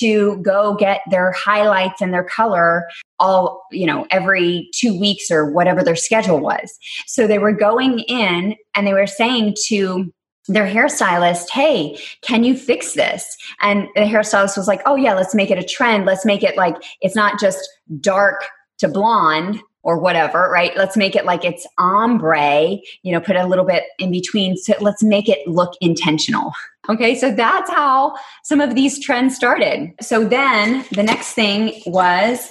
to 0.00 0.36
go 0.38 0.74
get 0.74 1.00
their 1.10 1.30
highlights 1.30 2.02
and 2.02 2.12
their 2.12 2.24
color 2.24 2.88
all, 3.20 3.64
you 3.70 3.86
know, 3.86 4.04
every 4.10 4.68
two 4.74 4.98
weeks 4.98 5.30
or 5.30 5.50
whatever 5.50 5.82
their 5.82 5.96
schedule 5.96 6.40
was. 6.40 6.76
So 7.06 7.26
they 7.28 7.38
were 7.38 7.52
going 7.52 8.00
in 8.00 8.56
and 8.74 8.86
they 8.86 8.92
were 8.92 9.06
saying 9.06 9.54
to 9.66 10.12
their 10.48 10.66
hairstylist, 10.66 11.50
hey, 11.50 11.98
can 12.22 12.44
you 12.44 12.56
fix 12.56 12.94
this? 12.94 13.36
And 13.60 13.88
the 13.94 14.02
hairstylist 14.02 14.56
was 14.56 14.66
like, 14.66 14.82
oh, 14.86 14.96
yeah, 14.96 15.14
let's 15.14 15.34
make 15.34 15.50
it 15.50 15.58
a 15.58 15.62
trend. 15.62 16.04
Let's 16.04 16.24
make 16.24 16.42
it 16.42 16.56
like 16.56 16.76
it's 17.00 17.14
not 17.14 17.38
just 17.38 17.68
dark 18.00 18.44
to 18.78 18.88
blonde 18.88 19.60
or 19.84 19.98
whatever, 19.98 20.48
right? 20.50 20.76
Let's 20.76 20.96
make 20.96 21.16
it 21.16 21.24
like 21.24 21.44
it's 21.44 21.66
ombre, 21.78 22.76
you 23.02 23.12
know, 23.12 23.20
put 23.20 23.36
a 23.36 23.46
little 23.46 23.64
bit 23.64 23.84
in 23.98 24.10
between. 24.10 24.56
So 24.56 24.74
let's 24.80 25.02
make 25.02 25.28
it 25.28 25.46
look 25.46 25.74
intentional. 25.80 26.52
Okay, 26.88 27.14
so 27.14 27.32
that's 27.32 27.70
how 27.70 28.16
some 28.42 28.60
of 28.60 28.74
these 28.74 28.98
trends 28.98 29.36
started. 29.36 29.92
So 30.00 30.24
then 30.24 30.84
the 30.92 31.02
next 31.02 31.32
thing 31.32 31.80
was, 31.86 32.48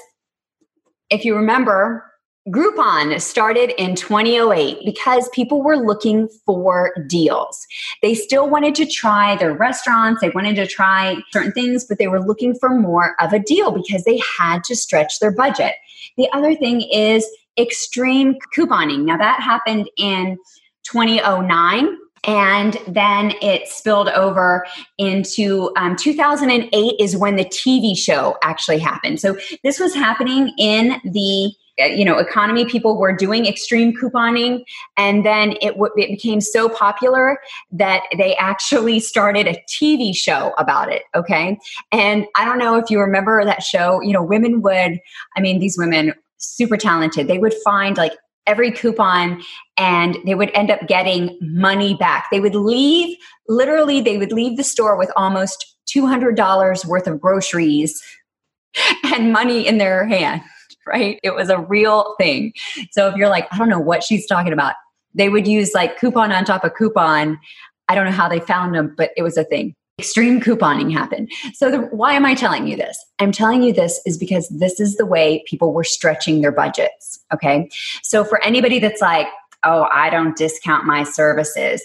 if 1.09 1.25
you 1.25 1.35
remember, 1.35 2.10
Groupon 2.49 3.21
started 3.21 3.71
in 3.77 3.95
2008 3.95 4.79
because 4.83 5.29
people 5.29 5.61
were 5.61 5.77
looking 5.77 6.27
for 6.43 6.91
deals. 7.07 7.67
They 8.01 8.15
still 8.15 8.49
wanted 8.49 8.73
to 8.75 8.85
try 8.87 9.35
their 9.35 9.53
restaurants, 9.53 10.21
they 10.21 10.29
wanted 10.29 10.55
to 10.55 10.65
try 10.65 11.17
certain 11.31 11.51
things, 11.51 11.85
but 11.85 11.99
they 11.99 12.07
were 12.07 12.19
looking 12.25 12.55
for 12.55 12.69
more 12.69 13.15
of 13.19 13.31
a 13.31 13.39
deal 13.39 13.71
because 13.71 14.05
they 14.05 14.19
had 14.39 14.63
to 14.65 14.75
stretch 14.75 15.19
their 15.19 15.31
budget. 15.31 15.73
The 16.17 16.29
other 16.33 16.55
thing 16.55 16.81
is 16.81 17.27
extreme 17.59 18.35
couponing. 18.57 19.03
Now, 19.05 19.17
that 19.17 19.41
happened 19.41 19.87
in 19.97 20.37
2009 20.83 21.95
and 22.23 22.77
then 22.87 23.33
it 23.41 23.67
spilled 23.67 24.09
over 24.09 24.65
into 24.97 25.71
um, 25.75 25.95
2008 25.95 26.95
is 26.99 27.17
when 27.17 27.35
the 27.35 27.45
tv 27.45 27.97
show 27.97 28.37
actually 28.43 28.77
happened 28.77 29.19
so 29.19 29.35
this 29.63 29.79
was 29.79 29.95
happening 29.95 30.53
in 30.59 31.01
the 31.03 31.51
Uh, 31.79 31.85
you 31.85 32.03
know 32.03 32.17
economy 32.17 32.65
people 32.65 32.97
were 32.97 33.15
doing 33.15 33.45
extreme 33.45 33.93
couponing 33.95 34.63
and 34.97 35.25
then 35.25 35.53
it, 35.61 35.71
w- 35.71 35.93
it 35.95 36.09
became 36.09 36.41
so 36.41 36.67
popular 36.67 37.39
that 37.71 38.03
they 38.17 38.35
actually 38.35 38.99
started 38.99 39.47
a 39.47 39.55
tv 39.69 40.15
show 40.15 40.53
about 40.57 40.91
it 40.91 41.03
okay? 41.15 41.57
And 41.91 42.25
i 42.35 42.43
don't 42.43 42.57
know 42.57 42.75
if 42.75 42.89
you 42.89 42.99
remember 42.99 43.43
that 43.45 43.63
show 43.63 44.01
you 44.01 44.11
know 44.11 44.23
women 44.23 44.61
would 44.61 44.99
i 45.37 45.39
mean 45.39 45.59
these 45.59 45.77
women 45.77 46.13
super 46.37 46.75
talented 46.75 47.27
they 47.27 47.39
would 47.39 47.53
find 47.63 47.97
like 47.97 48.13
every 48.47 48.71
coupon 48.71 49.41
and 49.77 50.17
they 50.25 50.35
would 50.35 50.51
end 50.53 50.71
up 50.71 50.87
getting 50.87 51.37
money 51.41 51.93
back. 51.93 52.27
They 52.31 52.39
would 52.39 52.55
leave 52.55 53.15
literally 53.47 54.01
they 54.01 54.17
would 54.17 54.31
leave 54.31 54.57
the 54.57 54.63
store 54.63 54.97
with 54.97 55.11
almost 55.15 55.75
$200 55.93 56.85
worth 56.85 57.07
of 57.07 57.19
groceries 57.19 58.01
and 59.03 59.33
money 59.33 59.67
in 59.67 59.77
their 59.77 60.07
hand 60.07 60.41
right? 60.87 61.19
It 61.23 61.35
was 61.35 61.49
a 61.49 61.59
real 61.59 62.15
thing. 62.19 62.53
So 62.91 63.07
if 63.07 63.15
you're 63.15 63.29
like, 63.29 63.47
I 63.51 63.57
don't 63.57 63.69
know 63.69 63.79
what 63.79 64.03
she's 64.03 64.27
talking 64.27 64.53
about, 64.53 64.75
they 65.13 65.29
would 65.29 65.47
use 65.47 65.73
like 65.73 65.99
coupon 65.99 66.31
on 66.31 66.45
top 66.45 66.63
of 66.63 66.73
coupon. 66.75 67.39
I 67.87 67.95
don't 67.95 68.05
know 68.05 68.11
how 68.11 68.29
they 68.29 68.39
found 68.39 68.73
them, 68.73 68.93
but 68.97 69.11
it 69.17 69.23
was 69.23 69.37
a 69.37 69.43
thing. 69.43 69.75
Extreme 69.99 70.41
couponing 70.41 70.91
happened. 70.91 71.29
So, 71.53 71.69
the, 71.69 71.79
why 71.79 72.13
am 72.13 72.25
I 72.25 72.33
telling 72.33 72.65
you 72.65 72.75
this? 72.75 72.97
I'm 73.19 73.31
telling 73.31 73.61
you 73.61 73.71
this 73.71 74.01
is 74.05 74.17
because 74.17 74.47
this 74.49 74.79
is 74.79 74.95
the 74.95 75.05
way 75.05 75.43
people 75.45 75.73
were 75.73 75.83
stretching 75.83 76.41
their 76.41 76.51
budgets. 76.51 77.19
Okay. 77.31 77.69
So, 78.01 78.23
for 78.23 78.43
anybody 78.43 78.79
that's 78.79 79.01
like, 79.01 79.27
oh, 79.63 79.87
I 79.91 80.09
don't 80.09 80.35
discount 80.35 80.85
my 80.85 81.03
services, 81.03 81.83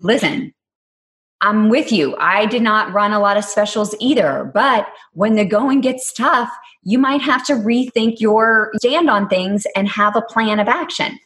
listen, 0.00 0.54
I'm 1.42 1.68
with 1.68 1.90
you. 1.90 2.16
I 2.18 2.46
did 2.46 2.62
not 2.62 2.92
run 2.92 3.12
a 3.12 3.20
lot 3.20 3.36
of 3.36 3.44
specials 3.44 3.94
either. 3.98 4.50
But 4.54 4.86
when 5.12 5.34
the 5.34 5.44
going 5.44 5.80
gets 5.80 6.12
tough, 6.12 6.50
you 6.82 6.98
might 6.98 7.20
have 7.22 7.44
to 7.46 7.54
rethink 7.54 8.20
your 8.20 8.72
stand 8.76 9.10
on 9.10 9.28
things 9.28 9.66
and 9.76 9.88
have 9.88 10.16
a 10.16 10.22
plan 10.22 10.60
of 10.60 10.68
action. 10.68 11.18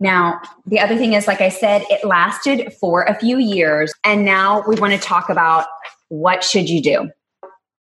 Now, 0.00 0.40
the 0.66 0.80
other 0.80 0.96
thing 0.96 1.12
is, 1.12 1.26
like 1.26 1.40
I 1.40 1.48
said, 1.48 1.84
it 1.88 2.04
lasted 2.04 2.72
for 2.80 3.02
a 3.04 3.14
few 3.14 3.38
years. 3.38 3.92
And 4.02 4.24
now 4.24 4.64
we 4.66 4.76
want 4.76 4.92
to 4.92 4.98
talk 4.98 5.28
about 5.30 5.66
what 6.08 6.42
should 6.42 6.68
you 6.68 6.82
do? 6.82 7.10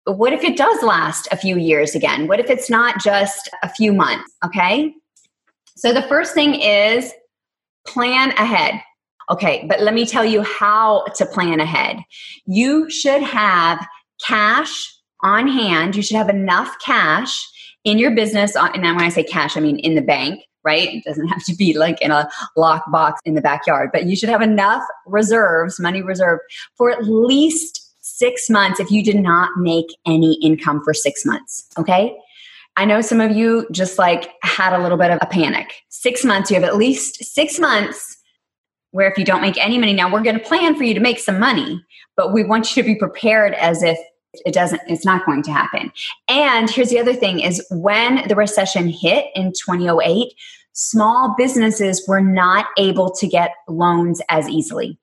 What 0.05 0.31
if 0.31 0.43
it 0.43 0.55
does 0.55 0.83
last 0.83 1.27
a 1.31 1.37
few 1.37 1.57
years 1.57 1.95
again? 1.95 2.27
What 2.27 2.39
if 2.39 2.49
it's 2.49 2.69
not 2.69 3.01
just 3.01 3.49
a 3.63 3.69
few 3.69 3.91
months? 3.91 4.31
Okay. 4.45 4.93
So 5.75 5.91
the 5.91 6.03
first 6.03 6.33
thing 6.35 6.53
is 6.55 7.11
plan 7.87 8.31
ahead. 8.31 8.81
Okay, 9.29 9.65
but 9.67 9.81
let 9.81 9.95
me 9.95 10.05
tell 10.05 10.23
you 10.23 10.43
how 10.43 11.05
to 11.15 11.25
plan 11.25 11.59
ahead. 11.59 11.97
You 12.45 12.89
should 12.91 13.23
have 13.23 13.85
cash 14.25 14.94
on 15.21 15.47
hand. 15.47 15.95
You 15.95 16.01
should 16.01 16.17
have 16.17 16.29
enough 16.29 16.75
cash 16.79 17.47
in 17.83 17.97
your 17.97 18.11
business. 18.11 18.55
Uh, 18.55 18.69
and 18.73 18.83
when 18.83 19.01
I 19.01 19.09
say 19.09 19.23
cash, 19.23 19.55
I 19.55 19.59
mean 19.59 19.79
in 19.79 19.95
the 19.95 20.01
bank, 20.01 20.41
right? 20.63 20.95
It 20.95 21.03
doesn't 21.03 21.27
have 21.29 21.43
to 21.45 21.55
be 21.55 21.77
like 21.77 22.01
in 22.01 22.11
a 22.11 22.29
lock 22.55 22.83
box 22.91 23.21
in 23.25 23.35
the 23.35 23.41
backyard, 23.41 23.89
but 23.93 24.05
you 24.05 24.15
should 24.15 24.29
have 24.29 24.41
enough 24.41 24.83
reserves, 25.05 25.79
money 25.79 26.01
reserved 26.01 26.41
for 26.75 26.91
at 26.91 27.05
least 27.05 27.81
six 28.01 28.49
months 28.49 28.79
if 28.79 28.91
you 28.91 29.03
did 29.03 29.17
not 29.17 29.49
make 29.57 29.87
any 30.05 30.37
income 30.41 30.81
for 30.83 30.93
six 30.93 31.25
months. 31.25 31.67
Okay. 31.77 32.15
I 32.77 32.83
know 32.83 32.99
some 32.99 33.21
of 33.21 33.31
you 33.31 33.67
just 33.71 33.97
like 33.97 34.31
had 34.43 34.73
a 34.73 34.81
little 34.81 34.97
bit 34.97 35.09
of 35.09 35.19
a 35.21 35.25
panic. 35.25 35.73
Six 35.89 36.25
months, 36.25 36.51
you 36.51 36.55
have 36.55 36.63
at 36.65 36.75
least 36.75 37.23
six 37.23 37.57
months 37.57 38.17
where 38.95 39.09
if 39.11 39.17
you 39.17 39.25
don't 39.25 39.41
make 39.41 39.57
any 39.57 39.77
money 39.77 39.91
now 39.91 40.11
we're 40.11 40.23
going 40.23 40.39
to 40.39 40.43
plan 40.43 40.73
for 40.73 40.85
you 40.85 40.93
to 40.93 41.01
make 41.01 41.19
some 41.19 41.37
money 41.37 41.83
but 42.15 42.31
we 42.31 42.45
want 42.45 42.75
you 42.75 42.81
to 42.81 42.87
be 42.87 42.95
prepared 42.95 43.53
as 43.55 43.83
if 43.83 43.99
it 44.45 44.53
doesn't 44.53 44.81
it's 44.87 45.05
not 45.05 45.25
going 45.25 45.43
to 45.43 45.51
happen 45.51 45.91
and 46.27 46.69
here's 46.69 46.89
the 46.89 46.99
other 46.99 47.13
thing 47.13 47.39
is 47.39 47.65
when 47.71 48.27
the 48.27 48.35
recession 48.35 48.87
hit 48.87 49.25
in 49.35 49.51
2008 49.51 50.33
small 50.73 51.33
businesses 51.37 52.05
were 52.07 52.21
not 52.21 52.67
able 52.77 53.11
to 53.11 53.27
get 53.27 53.51
loans 53.67 54.21
as 54.29 54.47
easily 54.49 54.97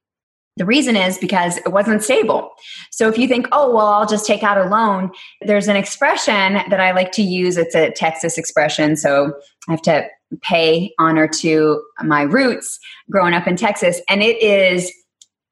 the 0.57 0.67
reason 0.67 0.97
is 0.97 1.17
because 1.17 1.57
it 1.57 1.73
wasn't 1.73 2.03
stable. 2.03 2.51
So 2.91 3.09
if 3.09 3.17
you 3.17 3.27
think, 3.27 3.49
oh, 3.53 3.75
well, 3.75 3.87
I'll 3.87 4.07
just 4.07 4.27
take 4.27 4.43
out 4.43 4.59
a 4.59 4.69
loan, 4.69 5.11
there's 5.41 5.67
an 5.67 5.77
expression 5.77 6.55
that 6.69 6.79
I 6.79 6.93
like 6.93 7.11
to 7.12 7.23
use. 7.23 7.57
It's 7.57 7.75
a 7.75 7.91
Texas 7.91 8.37
expression. 8.37 8.97
So 8.97 9.33
I 9.69 9.73
have 9.73 9.83
to 9.83 10.07
pay 10.43 10.93
honor 10.99 11.27
to 11.27 11.83
my 12.03 12.23
roots 12.23 12.79
growing 13.11 13.33
up 13.33 13.47
in 13.47 13.57
Texas. 13.57 14.01
And 14.09 14.23
it 14.23 14.43
is, 14.43 14.93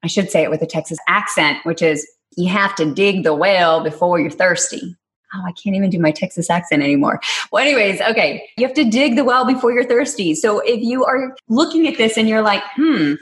I 0.03 0.07
should 0.07 0.29
say 0.29 0.43
it 0.43 0.51
with 0.51 0.61
a 0.61 0.67
Texas 0.67 0.99
accent, 1.07 1.57
which 1.63 1.81
is 1.81 2.07
you 2.37 2.49
have 2.49 2.75
to 2.75 2.91
dig 2.93 3.23
the 3.23 3.33
well 3.33 3.83
before 3.83 4.19
you're 4.19 4.31
thirsty. 4.31 4.95
Oh, 5.33 5.43
I 5.45 5.53
can't 5.53 5.75
even 5.75 5.89
do 5.89 5.99
my 5.99 6.11
Texas 6.11 6.49
accent 6.49 6.83
anymore. 6.83 7.21
Well, 7.51 7.63
anyways, 7.63 8.01
okay. 8.01 8.49
You 8.57 8.67
have 8.67 8.75
to 8.75 8.83
dig 8.83 9.15
the 9.15 9.23
well 9.23 9.45
before 9.45 9.71
you're 9.71 9.85
thirsty. 9.85 10.35
So 10.35 10.59
if 10.59 10.81
you 10.81 11.05
are 11.05 11.35
looking 11.47 11.87
at 11.87 11.97
this 11.97 12.17
and 12.17 12.27
you're 12.27 12.41
like, 12.41 12.61
hmm, 12.75 13.13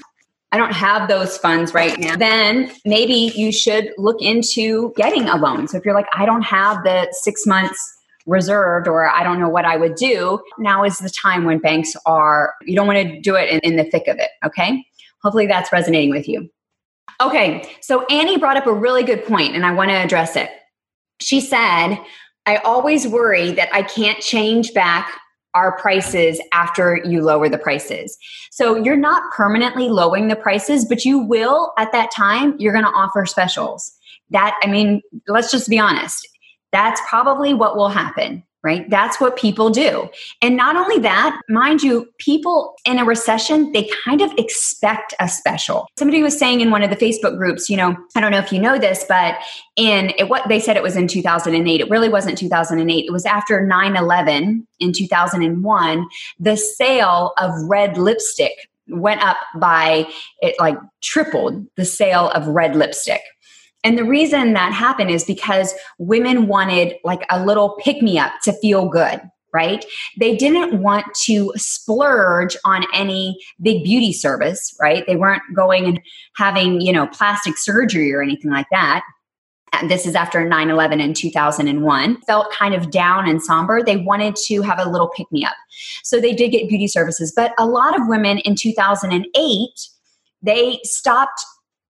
I 0.51 0.57
don't 0.57 0.73
have 0.73 1.07
those 1.07 1.37
funds 1.37 1.75
right 1.75 1.99
now, 1.99 2.15
then 2.15 2.71
maybe 2.83 3.31
you 3.35 3.51
should 3.51 3.91
look 3.99 4.21
into 4.21 4.91
getting 4.95 5.29
a 5.29 5.37
loan. 5.37 5.67
So 5.67 5.77
if 5.77 5.85
you're 5.85 5.93
like, 5.93 6.07
I 6.15 6.25
don't 6.25 6.41
have 6.41 6.83
the 6.83 7.07
six 7.11 7.45
months 7.45 7.79
reserved 8.25 8.87
or 8.87 9.07
I 9.07 9.23
don't 9.23 9.39
know 9.39 9.49
what 9.49 9.65
I 9.65 9.77
would 9.77 9.93
do, 9.95 10.39
now 10.57 10.83
is 10.83 10.97
the 10.97 11.09
time 11.09 11.45
when 11.45 11.59
banks 11.59 11.95
are, 12.07 12.55
you 12.63 12.75
don't 12.75 12.87
want 12.87 13.07
to 13.07 13.19
do 13.21 13.35
it 13.35 13.49
in, 13.49 13.59
in 13.59 13.75
the 13.75 13.83
thick 13.83 14.07
of 14.07 14.17
it. 14.17 14.31
Okay. 14.43 14.83
Hopefully 15.21 15.45
that's 15.45 15.71
resonating 15.71 16.09
with 16.09 16.27
you. 16.27 16.49
Okay. 17.21 17.75
So 17.81 18.05
Annie 18.05 18.37
brought 18.37 18.57
up 18.57 18.67
a 18.67 18.73
really 18.73 19.03
good 19.03 19.25
point 19.25 19.55
and 19.55 19.65
I 19.65 19.73
want 19.73 19.89
to 19.89 19.95
address 19.95 20.35
it. 20.35 20.49
She 21.19 21.41
said, 21.41 21.97
I 22.45 22.57
always 22.57 23.07
worry 23.07 23.51
that 23.51 23.69
I 23.73 23.83
can't 23.83 24.19
change 24.19 24.73
back 24.73 25.19
our 25.53 25.77
prices 25.77 26.39
after 26.53 27.01
you 27.03 27.21
lower 27.21 27.49
the 27.49 27.57
prices. 27.57 28.17
So 28.51 28.75
you're 28.75 28.95
not 28.95 29.31
permanently 29.31 29.89
lowering 29.89 30.27
the 30.27 30.35
prices, 30.35 30.85
but 30.85 31.05
you 31.05 31.19
will 31.19 31.73
at 31.77 31.91
that 31.91 32.11
time, 32.11 32.55
you're 32.59 32.73
going 32.73 32.85
to 32.85 32.91
offer 32.91 33.25
specials. 33.25 33.91
That, 34.29 34.57
I 34.61 34.67
mean, 34.67 35.01
let's 35.27 35.51
just 35.51 35.69
be 35.69 35.79
honest. 35.79 36.27
That's 36.71 37.01
probably 37.09 37.53
what 37.53 37.75
will 37.75 37.89
happen, 37.89 38.43
right? 38.63 38.89
That's 38.89 39.21
what 39.21 39.37
people 39.37 39.69
do. 39.69 40.09
And 40.41 40.57
not 40.57 40.75
only 40.75 40.99
that, 40.99 41.39
mind 41.47 41.81
you, 41.81 42.07
people 42.17 42.75
in 42.85 42.99
a 42.99 43.05
recession, 43.05 43.71
they 43.71 43.89
kind 44.03 44.21
of 44.21 44.31
expect 44.37 45.13
a 45.19 45.29
special. 45.29 45.87
Somebody 45.97 46.21
was 46.21 46.37
saying 46.37 46.61
in 46.61 46.71
one 46.71 46.83
of 46.83 46.89
the 46.89 46.95
Facebook 46.95 47.37
groups, 47.37 47.69
you 47.69 47.77
know, 47.77 47.95
I 48.15 48.21
don't 48.21 48.31
know 48.31 48.39
if 48.39 48.51
you 48.51 48.59
know 48.59 48.77
this, 48.77 49.05
but 49.07 49.35
in 49.75 50.11
it, 50.17 50.29
what 50.29 50.47
they 50.49 50.59
said 50.59 50.75
it 50.75 50.83
was 50.83 50.97
in 50.97 51.07
2008. 51.07 51.79
It 51.79 51.89
really 51.89 52.09
wasn't 52.09 52.37
2008. 52.37 53.05
It 53.05 53.11
was 53.11 53.25
after 53.25 53.65
9 53.65 53.95
11 53.95 54.67
in 54.79 54.93
2001. 54.93 56.07
The 56.39 56.57
sale 56.57 57.33
of 57.37 57.51
red 57.63 57.97
lipstick 57.97 58.69
went 58.89 59.21
up 59.21 59.37
by 59.55 60.07
it 60.41 60.55
like 60.59 60.77
tripled 61.01 61.65
the 61.75 61.85
sale 61.85 62.29
of 62.29 62.47
red 62.47 62.75
lipstick. 62.75 63.21
And 63.83 63.97
the 63.97 64.03
reason 64.03 64.53
that 64.53 64.73
happened 64.73 65.09
is 65.09 65.23
because 65.23 65.73
women 65.97 66.47
wanted 66.47 66.95
like 67.03 67.25
a 67.29 67.45
little 67.45 67.77
pick 67.79 68.01
me 68.01 68.19
up 68.19 68.33
to 68.43 68.53
feel 68.53 68.89
good, 68.89 69.21
right? 69.53 69.85
They 70.19 70.35
didn't 70.35 70.81
want 70.81 71.05
to 71.25 71.53
splurge 71.55 72.57
on 72.65 72.85
any 72.93 73.39
big 73.61 73.83
beauty 73.83 74.11
service, 74.11 74.75
right? 74.81 75.05
They 75.07 75.15
weren't 75.15 75.43
going 75.55 75.85
and 75.85 76.01
having, 76.35 76.81
you 76.81 76.91
know, 76.91 77.07
plastic 77.07 77.57
surgery 77.57 78.13
or 78.13 78.21
anything 78.21 78.51
like 78.51 78.67
that. 78.71 79.03
And 79.71 79.89
this 79.89 80.05
is 80.05 80.15
after 80.15 80.43
9 80.43 80.69
11 80.69 80.99
in 80.99 81.13
2001, 81.13 82.21
felt 82.21 82.51
kind 82.51 82.73
of 82.73 82.91
down 82.91 83.29
and 83.29 83.41
somber. 83.41 83.83
They 83.83 83.97
wanted 83.97 84.35
to 84.47 84.61
have 84.61 84.79
a 84.79 84.89
little 84.89 85.09
pick 85.09 85.31
me 85.31 85.45
up. 85.45 85.55
So 86.03 86.19
they 86.19 86.33
did 86.33 86.49
get 86.49 86.67
beauty 86.67 86.87
services. 86.87 87.31
But 87.35 87.53
a 87.57 87.65
lot 87.65 87.99
of 87.99 88.07
women 88.07 88.39
in 88.39 88.55
2008, 88.55 89.69
they 90.41 90.79
stopped 90.83 91.45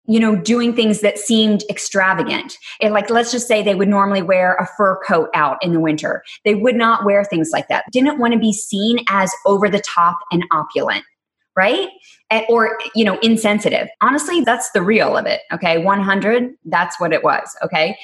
you 0.09 0.19
know, 0.19 0.35
doing 0.35 0.75
things 0.75 1.00
that 1.03 1.19
seemed 1.19 1.62
extravagant. 1.69 2.57
And 2.81 2.95
like, 2.95 3.11
let's 3.11 3.31
just 3.31 3.47
say 3.47 3.62
they 3.62 3.75
would 3.75 3.88
normally 3.88 4.23
wear 4.23 4.55
a 4.55 4.67
fur 4.77 4.99
coat 5.07 5.29
out 5.35 5.59
in 5.62 5.73
the 5.75 5.81
winter. 5.81 6.25
They 6.45 6.55
would 6.55 6.77
not 6.77 7.05
wear 7.05 7.25
things 7.25 7.50
like 7.53 7.69
that. 7.69 7.85
Didn't 7.93 8.19
want 8.19 8.33
to 8.33 8.38
be 8.38 8.53
seen 8.53 9.00
as 9.09 9.31
over 9.45 9.69
the 9.69 9.81
top 9.81 10.19
and 10.33 10.45
opulent, 10.50 11.05
right? 11.55 11.91
or, 12.49 12.79
you 12.95 13.05
know, 13.05 13.19
insensitive. 13.21 13.88
Honestly, 14.00 14.43
that's 14.43 14.71
the 14.73 14.83
real 14.83 15.17
of 15.17 15.27
it. 15.27 15.41
Okay. 15.53 15.79
100, 15.79 16.55
that's 16.67 17.00
what 17.00 17.12
it 17.12 17.25
was. 17.25 17.57
Okay. 17.62 17.97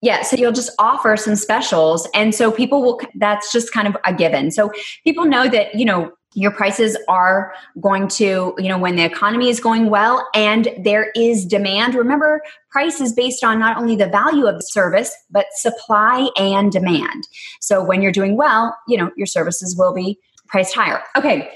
Yeah, 0.00 0.22
so 0.22 0.36
you'll 0.36 0.52
just 0.52 0.72
offer 0.80 1.16
some 1.16 1.36
specials. 1.36 2.08
And 2.14 2.34
so 2.34 2.50
people 2.50 2.82
will, 2.82 3.00
that's 3.16 3.52
just 3.52 3.72
kind 3.72 3.86
of 3.86 3.96
a 4.04 4.12
given. 4.12 4.50
So 4.50 4.72
people 5.04 5.24
know 5.24 5.48
that, 5.48 5.76
you 5.76 5.84
know, 5.84 6.12
your 6.34 6.50
prices 6.50 6.96
are 7.08 7.52
going 7.80 8.08
to, 8.08 8.54
you 8.58 8.68
know, 8.68 8.78
when 8.78 8.96
the 8.96 9.04
economy 9.04 9.48
is 9.48 9.60
going 9.60 9.90
well 9.90 10.26
and 10.34 10.68
there 10.78 11.10
is 11.14 11.44
demand. 11.44 11.94
Remember, 11.94 12.40
price 12.70 13.00
is 13.00 13.12
based 13.12 13.44
on 13.44 13.58
not 13.58 13.76
only 13.76 13.96
the 13.96 14.08
value 14.08 14.46
of 14.46 14.56
the 14.56 14.62
service, 14.62 15.14
but 15.30 15.46
supply 15.54 16.30
and 16.36 16.72
demand. 16.72 17.28
So 17.60 17.82
when 17.84 18.02
you're 18.02 18.12
doing 18.12 18.36
well, 18.36 18.76
you 18.88 18.96
know, 18.96 19.10
your 19.16 19.26
services 19.26 19.76
will 19.76 19.92
be 19.92 20.18
priced 20.46 20.74
higher. 20.74 21.02
Okay. 21.16 21.50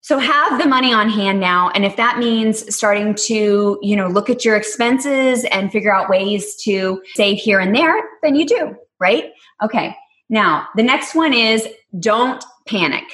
So 0.00 0.18
have 0.18 0.60
the 0.60 0.68
money 0.68 0.92
on 0.92 1.08
hand 1.08 1.38
now 1.38 1.70
and 1.70 1.84
if 1.84 1.96
that 1.96 2.18
means 2.18 2.74
starting 2.74 3.14
to, 3.26 3.78
you 3.80 3.94
know, 3.94 4.08
look 4.08 4.28
at 4.28 4.44
your 4.44 4.56
expenses 4.56 5.44
and 5.44 5.70
figure 5.70 5.94
out 5.94 6.10
ways 6.10 6.56
to 6.64 7.00
save 7.14 7.38
here 7.38 7.60
and 7.60 7.74
there, 7.74 8.02
then 8.22 8.34
you 8.34 8.44
do, 8.44 8.74
right? 8.98 9.30
Okay. 9.62 9.94
Now, 10.28 10.66
the 10.76 10.82
next 10.82 11.14
one 11.14 11.32
is 11.32 11.68
don't 12.00 12.44
panic. 12.66 13.04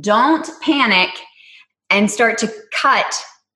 Don't 0.00 0.48
panic 0.60 1.10
and 1.90 2.10
start 2.10 2.38
to 2.38 2.52
cut 2.72 3.14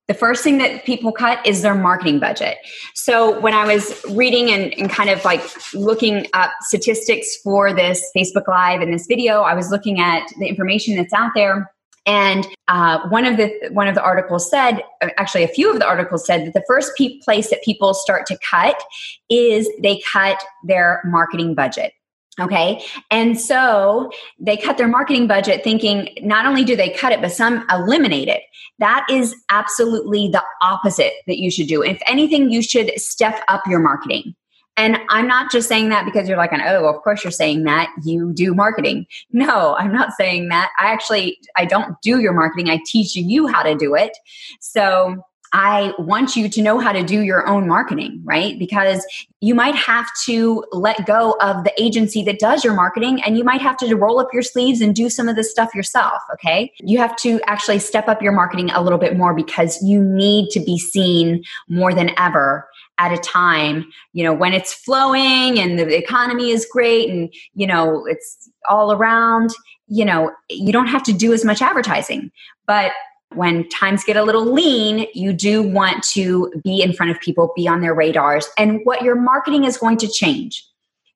the 0.08 0.14
first 0.14 0.42
thing 0.42 0.56
that 0.58 0.86
people 0.86 1.12
cut 1.12 1.46
is 1.46 1.60
their 1.60 1.74
marketing 1.74 2.18
budget. 2.18 2.56
So 2.94 3.38
when 3.40 3.52
I 3.52 3.66
was 3.66 4.02
reading 4.10 4.50
and, 4.50 4.72
and, 4.78 4.88
kind 4.88 5.10
of 5.10 5.22
like 5.22 5.42
looking 5.74 6.26
up 6.32 6.50
statistics 6.62 7.36
for 7.44 7.74
this 7.74 8.10
Facebook 8.16 8.48
Live 8.48 8.80
and 8.80 8.92
this 8.92 9.06
video, 9.06 9.42
I 9.42 9.52
was 9.52 9.70
looking 9.70 10.00
at 10.00 10.22
the 10.38 10.46
information 10.46 10.96
that's 10.96 11.12
out 11.12 11.32
there. 11.34 11.70
And 12.06 12.48
uh, 12.68 13.06
one 13.10 13.26
of 13.26 13.36
the 13.36 13.68
one 13.72 13.86
of 13.86 13.94
the 13.94 14.02
articles 14.02 14.50
said, 14.50 14.82
actually, 15.18 15.44
a 15.44 15.48
few 15.48 15.70
of 15.70 15.78
the 15.78 15.86
articles 15.86 16.24
said 16.26 16.46
that 16.46 16.54
the 16.54 16.64
first 16.66 16.92
pe- 16.96 17.18
place 17.18 17.50
that 17.50 17.62
people 17.62 17.92
start 17.92 18.24
to 18.28 18.38
cut 18.38 18.82
is 19.28 19.68
they 19.82 20.00
cut 20.10 20.42
their 20.64 21.02
marketing 21.04 21.54
budget. 21.54 21.92
Okay. 22.40 22.80
And 23.10 23.40
so 23.40 24.10
they 24.38 24.56
cut 24.56 24.78
their 24.78 24.88
marketing 24.88 25.26
budget 25.26 25.64
thinking 25.64 26.08
not 26.22 26.46
only 26.46 26.64
do 26.64 26.76
they 26.76 26.90
cut 26.90 27.12
it, 27.12 27.20
but 27.20 27.32
some 27.32 27.64
eliminate 27.70 28.28
it. 28.28 28.42
That 28.78 29.04
is 29.10 29.34
absolutely 29.50 30.28
the 30.28 30.44
opposite 30.62 31.14
that 31.26 31.38
you 31.38 31.50
should 31.50 31.66
do. 31.66 31.82
If 31.82 32.00
anything, 32.06 32.50
you 32.50 32.62
should 32.62 32.92
step 33.00 33.42
up 33.48 33.62
your 33.66 33.80
marketing. 33.80 34.36
And 34.76 34.98
I'm 35.08 35.26
not 35.26 35.50
just 35.50 35.68
saying 35.68 35.88
that 35.88 36.04
because 36.04 36.28
you're 36.28 36.38
like, 36.38 36.52
an, 36.52 36.60
oh, 36.64 36.86
of 36.86 37.02
course 37.02 37.24
you're 37.24 37.32
saying 37.32 37.64
that. 37.64 37.90
You 38.04 38.32
do 38.32 38.54
marketing. 38.54 39.06
No, 39.32 39.74
I'm 39.74 39.92
not 39.92 40.12
saying 40.12 40.50
that. 40.50 40.70
I 40.78 40.92
actually, 40.92 41.38
I 41.56 41.64
don't 41.64 42.00
do 42.00 42.20
your 42.20 42.32
marketing. 42.32 42.70
I 42.70 42.78
teach 42.86 43.16
you 43.16 43.48
how 43.48 43.64
to 43.64 43.74
do 43.74 43.96
it. 43.96 44.16
So 44.60 45.16
I 45.52 45.92
want 45.98 46.36
you 46.36 46.48
to 46.48 46.62
know 46.62 46.78
how 46.78 46.92
to 46.92 47.02
do 47.02 47.22
your 47.22 47.46
own 47.46 47.66
marketing, 47.66 48.20
right? 48.24 48.58
Because 48.58 49.06
you 49.40 49.54
might 49.54 49.74
have 49.74 50.06
to 50.26 50.64
let 50.72 51.06
go 51.06 51.36
of 51.40 51.64
the 51.64 51.72
agency 51.80 52.22
that 52.24 52.38
does 52.38 52.64
your 52.64 52.74
marketing 52.74 53.22
and 53.22 53.38
you 53.38 53.44
might 53.44 53.60
have 53.60 53.76
to 53.78 53.94
roll 53.94 54.18
up 54.20 54.28
your 54.32 54.42
sleeves 54.42 54.80
and 54.80 54.94
do 54.94 55.08
some 55.08 55.28
of 55.28 55.36
this 55.36 55.50
stuff 55.50 55.74
yourself, 55.74 56.22
okay? 56.34 56.72
You 56.80 56.98
have 56.98 57.16
to 57.16 57.40
actually 57.46 57.78
step 57.78 58.08
up 58.08 58.20
your 58.20 58.32
marketing 58.32 58.70
a 58.70 58.82
little 58.82 58.98
bit 58.98 59.16
more 59.16 59.34
because 59.34 59.82
you 59.82 60.02
need 60.02 60.50
to 60.50 60.60
be 60.60 60.78
seen 60.78 61.44
more 61.68 61.94
than 61.94 62.10
ever 62.18 62.68
at 62.98 63.12
a 63.12 63.18
time, 63.18 63.86
you 64.12 64.24
know, 64.24 64.34
when 64.34 64.52
it's 64.52 64.74
flowing 64.74 65.58
and 65.58 65.78
the 65.78 65.96
economy 65.96 66.50
is 66.50 66.66
great 66.70 67.08
and, 67.08 67.32
you 67.54 67.66
know, 67.66 68.04
it's 68.06 68.50
all 68.68 68.92
around, 68.92 69.50
you 69.86 70.04
know, 70.04 70.32
you 70.50 70.72
don't 70.72 70.88
have 70.88 71.04
to 71.04 71.12
do 71.12 71.32
as 71.32 71.44
much 71.44 71.62
advertising. 71.62 72.30
But 72.66 72.92
when 73.34 73.68
times 73.68 74.04
get 74.04 74.16
a 74.16 74.22
little 74.22 74.44
lean, 74.44 75.06
you 75.14 75.32
do 75.32 75.62
want 75.62 76.02
to 76.12 76.50
be 76.64 76.82
in 76.82 76.92
front 76.92 77.12
of 77.12 77.20
people, 77.20 77.52
be 77.54 77.68
on 77.68 77.80
their 77.80 77.94
radars, 77.94 78.48
and 78.56 78.80
what 78.84 79.02
your 79.02 79.14
marketing 79.14 79.64
is 79.64 79.76
going 79.76 79.98
to 79.98 80.08
change. 80.08 80.64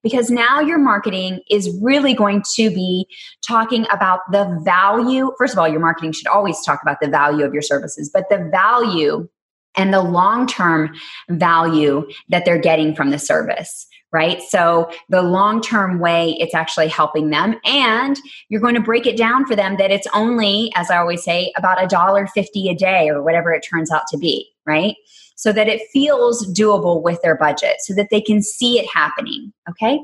Because 0.02 0.30
now 0.30 0.60
your 0.60 0.78
marketing 0.78 1.40
is 1.48 1.78
really 1.80 2.12
going 2.12 2.42
to 2.56 2.70
be 2.70 3.06
talking 3.46 3.86
about 3.92 4.20
the 4.32 4.60
value. 4.64 5.32
First 5.38 5.52
of 5.52 5.60
all, 5.60 5.68
your 5.68 5.80
marketing 5.80 6.12
should 6.12 6.26
always 6.26 6.60
talk 6.64 6.80
about 6.82 6.98
the 7.00 7.08
value 7.08 7.44
of 7.44 7.52
your 7.52 7.62
services, 7.62 8.10
but 8.12 8.28
the 8.28 8.48
value 8.50 9.28
and 9.76 9.94
the 9.94 10.02
long 10.02 10.46
term 10.46 10.92
value 11.30 12.06
that 12.28 12.44
they're 12.44 12.58
getting 12.58 12.94
from 12.94 13.10
the 13.10 13.18
service 13.18 13.86
right? 14.12 14.42
So 14.42 14.90
the 15.08 15.22
long 15.22 15.60
term 15.60 15.98
way 15.98 16.36
it's 16.38 16.54
actually 16.54 16.88
helping 16.88 17.30
them. 17.30 17.56
And 17.64 18.18
you're 18.48 18.60
going 18.60 18.74
to 18.74 18.80
break 18.80 19.06
it 19.06 19.16
down 19.16 19.46
for 19.46 19.56
them 19.56 19.76
that 19.78 19.90
it's 19.90 20.06
only, 20.14 20.70
as 20.76 20.90
I 20.90 20.98
always 20.98 21.24
say, 21.24 21.52
about 21.56 21.82
a 21.82 21.86
dollar 21.86 22.26
fifty 22.26 22.68
a 22.68 22.74
day 22.74 23.08
or 23.08 23.22
whatever 23.22 23.52
it 23.52 23.66
turns 23.68 23.90
out 23.90 24.02
to 24.10 24.18
be, 24.18 24.48
right? 24.66 24.94
So 25.34 25.52
that 25.52 25.68
it 25.68 25.82
feels 25.92 26.46
doable 26.54 27.02
with 27.02 27.20
their 27.22 27.36
budget 27.36 27.76
so 27.80 27.94
that 27.94 28.08
they 28.10 28.20
can 28.20 28.42
see 28.42 28.78
it 28.78 28.86
happening. 28.86 29.52
Okay. 29.68 29.98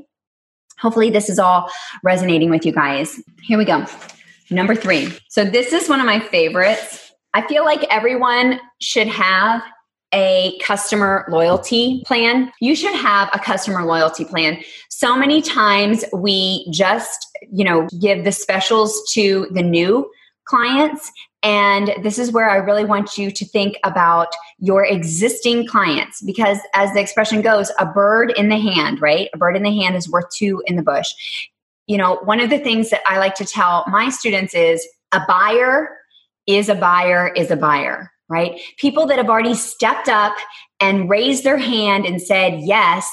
Hopefully, 0.80 1.10
this 1.10 1.28
is 1.28 1.38
all 1.38 1.70
resonating 2.02 2.50
with 2.50 2.64
you 2.64 2.72
guys. 2.72 3.20
Here 3.42 3.58
we 3.58 3.64
go. 3.64 3.84
Number 4.50 4.74
three. 4.74 5.12
So, 5.28 5.44
this 5.44 5.72
is 5.72 5.88
one 5.88 6.00
of 6.00 6.06
my 6.06 6.20
favorites. 6.20 7.12
I 7.34 7.46
feel 7.46 7.64
like 7.64 7.84
everyone 7.90 8.60
should 8.80 9.08
have 9.08 9.62
a 10.12 10.58
customer 10.62 11.26
loyalty 11.30 12.02
plan. 12.06 12.50
You 12.60 12.74
should 12.74 12.94
have 12.94 13.28
a 13.32 13.38
customer 13.38 13.84
loyalty 13.84 14.24
plan. 14.24 14.62
So 14.88 15.16
many 15.16 15.42
times 15.42 16.04
we 16.12 16.66
just, 16.70 17.26
you 17.52 17.64
know, 17.64 17.86
give 18.00 18.24
the 18.24 18.32
specials 18.32 19.10
to 19.12 19.46
the 19.52 19.62
new 19.62 20.10
clients. 20.44 21.10
And 21.42 21.92
this 22.02 22.18
is 22.18 22.32
where 22.32 22.50
I 22.50 22.56
really 22.56 22.84
want 22.84 23.16
you 23.16 23.30
to 23.30 23.44
think 23.44 23.76
about 23.84 24.28
your 24.58 24.84
existing 24.84 25.66
clients 25.66 26.20
because, 26.22 26.58
as 26.74 26.92
the 26.94 27.00
expression 27.00 27.42
goes, 27.42 27.70
a 27.78 27.86
bird 27.86 28.32
in 28.36 28.48
the 28.48 28.58
hand, 28.58 29.00
right? 29.00 29.28
A 29.32 29.38
bird 29.38 29.56
in 29.56 29.62
the 29.62 29.80
hand 29.80 29.94
is 29.94 30.08
worth 30.08 30.30
two 30.34 30.62
in 30.66 30.74
the 30.74 30.82
bush. 30.82 31.08
You 31.86 31.96
know, 31.96 32.16
one 32.24 32.40
of 32.40 32.50
the 32.50 32.58
things 32.58 32.90
that 32.90 33.02
I 33.06 33.18
like 33.18 33.36
to 33.36 33.44
tell 33.44 33.84
my 33.86 34.08
students 34.08 34.54
is 34.54 34.86
a 35.12 35.20
buyer 35.28 35.96
is 36.46 36.68
a 36.68 36.74
buyer 36.74 37.28
is 37.28 37.50
a 37.50 37.56
buyer 37.56 38.10
right? 38.28 38.60
People 38.76 39.06
that 39.06 39.18
have 39.18 39.28
already 39.28 39.54
stepped 39.54 40.08
up 40.08 40.36
and 40.80 41.08
raised 41.08 41.44
their 41.44 41.58
hand 41.58 42.06
and 42.06 42.20
said, 42.20 42.60
Yes, 42.60 43.08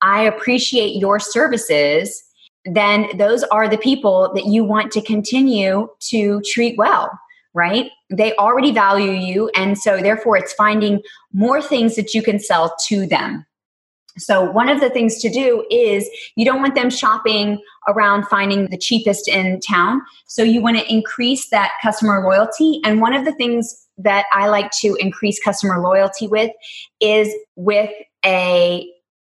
I 0.00 0.22
appreciate 0.22 0.96
your 0.96 1.18
services, 1.18 2.22
then 2.64 3.08
those 3.16 3.42
are 3.44 3.68
the 3.68 3.78
people 3.78 4.32
that 4.34 4.46
you 4.46 4.64
want 4.64 4.90
to 4.92 5.02
continue 5.02 5.88
to 6.08 6.40
treat 6.46 6.76
well, 6.78 7.10
right? 7.52 7.90
They 8.10 8.34
already 8.36 8.72
value 8.72 9.12
you. 9.12 9.50
And 9.54 9.78
so, 9.78 9.98
therefore, 9.98 10.36
it's 10.36 10.52
finding 10.54 11.02
more 11.32 11.60
things 11.60 11.96
that 11.96 12.14
you 12.14 12.22
can 12.22 12.38
sell 12.38 12.74
to 12.88 13.06
them. 13.06 13.44
So, 14.16 14.48
one 14.50 14.68
of 14.68 14.80
the 14.80 14.90
things 14.90 15.18
to 15.18 15.30
do 15.30 15.64
is 15.70 16.08
you 16.36 16.44
don't 16.44 16.60
want 16.60 16.74
them 16.74 16.90
shopping 16.90 17.60
around 17.88 18.26
finding 18.28 18.68
the 18.68 18.78
cheapest 18.78 19.28
in 19.28 19.60
town. 19.60 20.02
So, 20.26 20.42
you 20.42 20.60
want 20.62 20.78
to 20.78 20.92
increase 20.92 21.50
that 21.50 21.72
customer 21.82 22.22
loyalty. 22.22 22.80
And 22.84 23.00
one 23.00 23.14
of 23.14 23.24
the 23.24 23.32
things 23.32 23.86
that 23.98 24.26
I 24.32 24.48
like 24.48 24.70
to 24.82 24.96
increase 25.00 25.42
customer 25.42 25.80
loyalty 25.80 26.26
with 26.26 26.50
is 27.00 27.32
with 27.56 27.90
a 28.24 28.88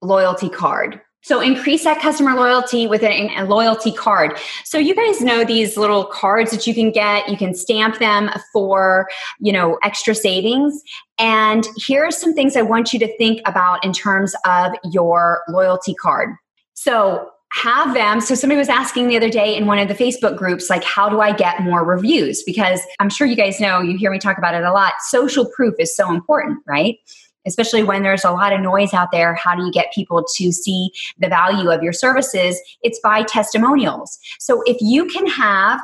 loyalty 0.02 0.50
card. 0.50 1.02
So 1.26 1.42
increase 1.42 1.84
that 1.86 2.00
customer 2.00 2.36
loyalty 2.36 2.86
with 2.86 3.02
a, 3.02 3.36
a, 3.36 3.46
loyalty 3.46 3.92
card. 3.92 4.38
So 4.64 4.78
you 4.78 4.94
guys 4.94 5.22
know 5.22 5.44
these 5.44 5.76
little 5.76 6.06
cards 6.06 6.52
that 6.52 6.68
you 6.68 6.76
can 6.76 6.92
get. 6.92 7.28
You 7.28 7.36
can 7.36 7.56
stamp 7.56 7.98
them 7.98 8.30
for, 8.54 9.10
you 9.40 9.52
know, 9.52 9.80
extra 9.82 10.14
savings. 10.14 10.84
And 11.18 11.66
here 11.78 12.06
are 12.06 12.12
some 12.12 12.36
things 12.36 12.56
I 12.56 12.62
want 12.62 12.94
you 12.94 13.00
to 13.00 13.18
think 13.18 13.42
about 13.48 13.84
in 13.84 13.92
terms 13.92 14.36
of 14.46 14.74
your 14.84 15.42
loyalty 15.50 15.96
card. 15.96 16.36
So 16.76 17.32
have 17.54 17.96
them. 17.96 18.22
So 18.22 18.36
somebody 18.36 18.60
was 18.60 18.70
asking 18.70 19.08
the 19.08 19.18
other 19.18 19.30
day 19.30 19.56
in 19.56 19.66
one 19.66 19.80
of 19.80 19.88
the 19.88 19.96
Facebook 19.96 20.38
groups, 20.38 20.70
like, 20.70 20.84
how 20.84 21.10
do 21.10 21.22
I 21.22 21.32
get 21.32 21.62
more 21.62 21.84
reviews? 21.84 22.44
Because 22.44 22.82
I'm 23.00 23.10
sure 23.10 23.26
you 23.26 23.36
guys 23.36 23.60
know, 23.60 23.82
you 23.82 23.98
hear 23.98 24.12
me 24.12 24.20
talk 24.20 24.38
about 24.38 24.54
it 24.54 24.64
a 24.64 24.72
lot. 24.72 24.94
Social 25.00 25.50
proof 25.56 25.74
is 25.80 25.96
so 25.96 26.12
important, 26.12 26.60
right? 26.68 27.00
Especially 27.46 27.84
when 27.84 28.04
there's 28.04 28.24
a 28.24 28.32
lot 28.32 28.54
of 28.54 28.62
noise 28.62 28.94
out 28.94 29.12
there. 29.12 29.36
How 29.36 29.56
do 29.56 29.64
you 29.64 29.72
get 29.72 29.94
people 29.94 30.24
to 30.36 30.52
see 30.52 30.92
the 31.18 31.28
value 31.28 31.70
of 31.70 31.84
your 31.84 31.94
services? 31.94 32.60
It's 32.82 33.00
by 33.00 33.24
testimonials. 33.24 34.18
So 34.40 34.64
if 34.66 34.78
you 34.82 35.06
can 35.06 35.28
have 35.28 35.80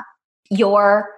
your 0.49 1.09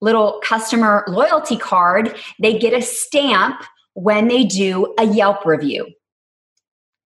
little 0.00 0.40
customer 0.44 1.04
loyalty 1.08 1.56
card, 1.56 2.14
they 2.40 2.58
get 2.58 2.72
a 2.72 2.82
stamp 2.82 3.62
when 3.94 4.28
they 4.28 4.44
do 4.44 4.94
a 4.98 5.04
Yelp 5.04 5.46
review 5.46 5.86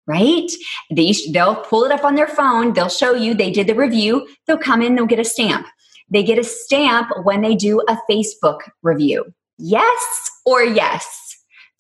right? 0.07 0.51
They, 0.90 1.14
they'll 1.33 1.57
pull 1.57 1.85
it 1.85 1.92
up 1.92 2.05
on 2.05 2.14
their 2.14 2.29
phone. 2.29 2.73
They'll 2.75 2.88
show 2.88 3.14
you 3.14 3.35
they 3.35 3.51
did 3.51 3.66
the 3.66 3.75
review. 3.75 4.29
They'll 4.47 4.59
come 4.59 4.83
in, 4.83 4.94
they'll 4.94 5.07
get 5.07 5.18
a 5.18 5.25
stamp. 5.25 5.66
They 6.11 6.23
get 6.23 6.38
a 6.38 6.44
stamp 6.44 7.11
when 7.23 7.40
they 7.40 7.55
do 7.55 7.81
a 7.88 7.97
Facebook 8.11 8.61
review. 8.83 9.33
Yes 9.59 10.31
or 10.44 10.62
yes? 10.62 11.24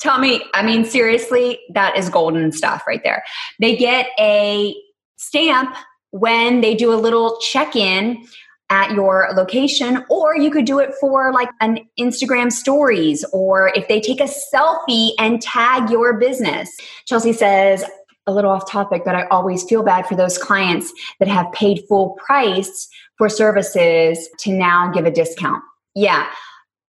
Tell 0.00 0.18
me, 0.18 0.42
I 0.54 0.62
mean, 0.62 0.84
seriously, 0.84 1.60
that 1.72 1.96
is 1.96 2.08
golden 2.08 2.52
stuff 2.52 2.82
right 2.86 3.00
there. 3.04 3.22
They 3.60 3.76
get 3.76 4.08
a 4.18 4.74
stamp 5.16 5.74
when 6.10 6.60
they 6.60 6.74
do 6.74 6.92
a 6.92 6.96
little 6.96 7.38
check 7.40 7.74
in 7.74 8.24
at 8.70 8.92
your 8.92 9.28
location 9.34 10.04
or 10.08 10.36
you 10.36 10.50
could 10.50 10.64
do 10.64 10.78
it 10.78 10.92
for 11.00 11.32
like 11.32 11.50
an 11.60 11.78
Instagram 11.98 12.50
stories 12.50 13.24
or 13.32 13.68
if 13.74 13.88
they 13.88 14.00
take 14.00 14.20
a 14.20 14.24
selfie 14.24 15.10
and 15.18 15.40
tag 15.40 15.90
your 15.90 16.18
business. 16.18 16.70
Chelsea 17.06 17.32
says, 17.32 17.84
a 18.26 18.32
little 18.32 18.50
off 18.50 18.70
topic, 18.70 19.02
but 19.04 19.14
I 19.14 19.26
always 19.26 19.64
feel 19.64 19.82
bad 19.82 20.06
for 20.06 20.16
those 20.16 20.38
clients 20.38 20.92
that 21.18 21.28
have 21.28 21.50
paid 21.52 21.84
full 21.88 22.16
price 22.24 22.88
for 23.18 23.28
services 23.28 24.28
to 24.40 24.52
now 24.52 24.90
give 24.90 25.04
a 25.04 25.10
discount. 25.10 25.62
Yeah. 25.94 26.26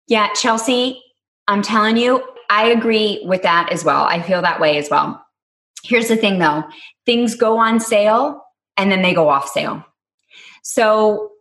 Yeah, 0.07 0.31
Chelsea, 0.33 1.01
I'm 1.47 1.63
telling 1.63 1.97
you, 1.97 2.23
I 2.49 2.67
agree 2.67 3.21
with 3.25 3.41
that 3.43 3.71
as 3.71 3.83
well. 3.83 4.03
I 4.03 4.21
feel 4.21 4.41
that 4.41 4.59
way 4.59 4.77
as 4.77 4.89
well. 4.89 5.21
Here's 5.83 6.07
the 6.07 6.17
thing 6.17 6.39
though 6.39 6.63
things 7.05 7.35
go 7.35 7.57
on 7.57 7.79
sale 7.79 8.41
and 8.77 8.91
then 8.91 9.01
they 9.01 9.13
go 9.13 9.29
off 9.29 9.47
sale. 9.47 9.85
So 10.63 11.31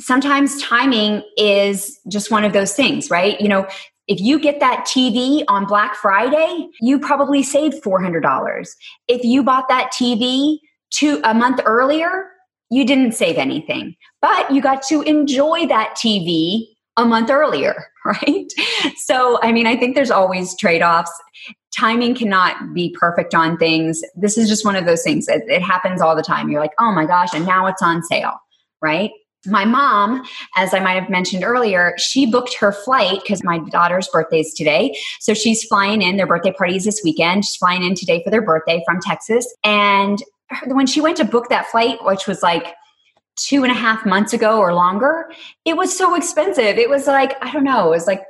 sometimes 0.00 0.60
timing 0.60 1.22
is 1.36 1.98
just 2.08 2.30
one 2.30 2.44
of 2.44 2.52
those 2.52 2.74
things, 2.74 3.10
right? 3.10 3.40
You 3.40 3.48
know, 3.48 3.66
if 4.08 4.20
you 4.20 4.38
get 4.38 4.60
that 4.60 4.86
TV 4.86 5.44
on 5.48 5.66
Black 5.66 5.94
Friday, 5.96 6.68
you 6.80 6.98
probably 6.98 7.42
saved 7.42 7.82
$400. 7.82 8.68
If 9.08 9.24
you 9.24 9.42
bought 9.42 9.68
that 9.68 9.92
TV 9.92 10.58
two 10.90 11.20
a 11.24 11.34
month 11.34 11.60
earlier, 11.64 12.26
you 12.70 12.84
didn't 12.84 13.12
save 13.12 13.36
anything, 13.36 13.94
but 14.20 14.50
you 14.50 14.60
got 14.60 14.82
to 14.88 15.02
enjoy 15.02 15.66
that 15.66 15.96
TV 15.96 16.66
a 16.96 17.04
month 17.04 17.30
earlier, 17.30 17.86
right? 18.04 18.46
So, 18.96 19.38
I 19.42 19.52
mean, 19.52 19.66
I 19.66 19.76
think 19.76 19.94
there's 19.94 20.10
always 20.10 20.56
trade 20.56 20.82
offs. 20.82 21.12
Timing 21.76 22.14
cannot 22.14 22.72
be 22.72 22.94
perfect 22.98 23.34
on 23.34 23.58
things. 23.58 24.00
This 24.14 24.38
is 24.38 24.48
just 24.48 24.64
one 24.64 24.76
of 24.76 24.86
those 24.86 25.02
things. 25.02 25.28
It, 25.28 25.42
it 25.46 25.62
happens 25.62 26.00
all 26.00 26.16
the 26.16 26.22
time. 26.22 26.48
You're 26.48 26.60
like, 26.60 26.72
oh 26.78 26.92
my 26.92 27.04
gosh, 27.04 27.34
and 27.34 27.44
now 27.44 27.66
it's 27.66 27.82
on 27.82 28.02
sale, 28.02 28.34
right? 28.80 29.10
my 29.48 29.64
mom, 29.64 30.24
as 30.56 30.74
I 30.74 30.80
might 30.80 31.00
have 31.00 31.10
mentioned 31.10 31.44
earlier, 31.44 31.94
she 31.98 32.26
booked 32.26 32.54
her 32.54 32.72
flight 32.72 33.20
because 33.22 33.42
my 33.42 33.58
daughter's 33.58 34.08
birthday 34.08 34.40
is 34.40 34.52
today. 34.52 34.96
So 35.20 35.34
she's 35.34 35.64
flying 35.64 36.02
in. 36.02 36.16
Their 36.16 36.26
birthday 36.26 36.52
party 36.52 36.76
is 36.76 36.84
this 36.84 37.00
weekend. 37.04 37.44
She's 37.44 37.56
flying 37.56 37.82
in 37.82 37.94
today 37.94 38.22
for 38.24 38.30
their 38.30 38.42
birthday 38.42 38.82
from 38.86 39.00
Texas. 39.00 39.46
And 39.64 40.22
when 40.66 40.86
she 40.86 41.00
went 41.00 41.16
to 41.18 41.24
book 41.24 41.48
that 41.48 41.66
flight, 41.66 41.98
which 42.02 42.26
was 42.26 42.42
like 42.42 42.74
two 43.36 43.62
and 43.62 43.70
a 43.70 43.74
half 43.74 44.04
months 44.06 44.32
ago 44.32 44.58
or 44.58 44.74
longer, 44.74 45.30
it 45.64 45.76
was 45.76 45.96
so 45.96 46.14
expensive. 46.14 46.78
It 46.78 46.88
was 46.88 47.06
like, 47.06 47.36
I 47.42 47.52
don't 47.52 47.64
know, 47.64 47.86
it 47.86 47.90
was 47.90 48.06
like 48.06 48.22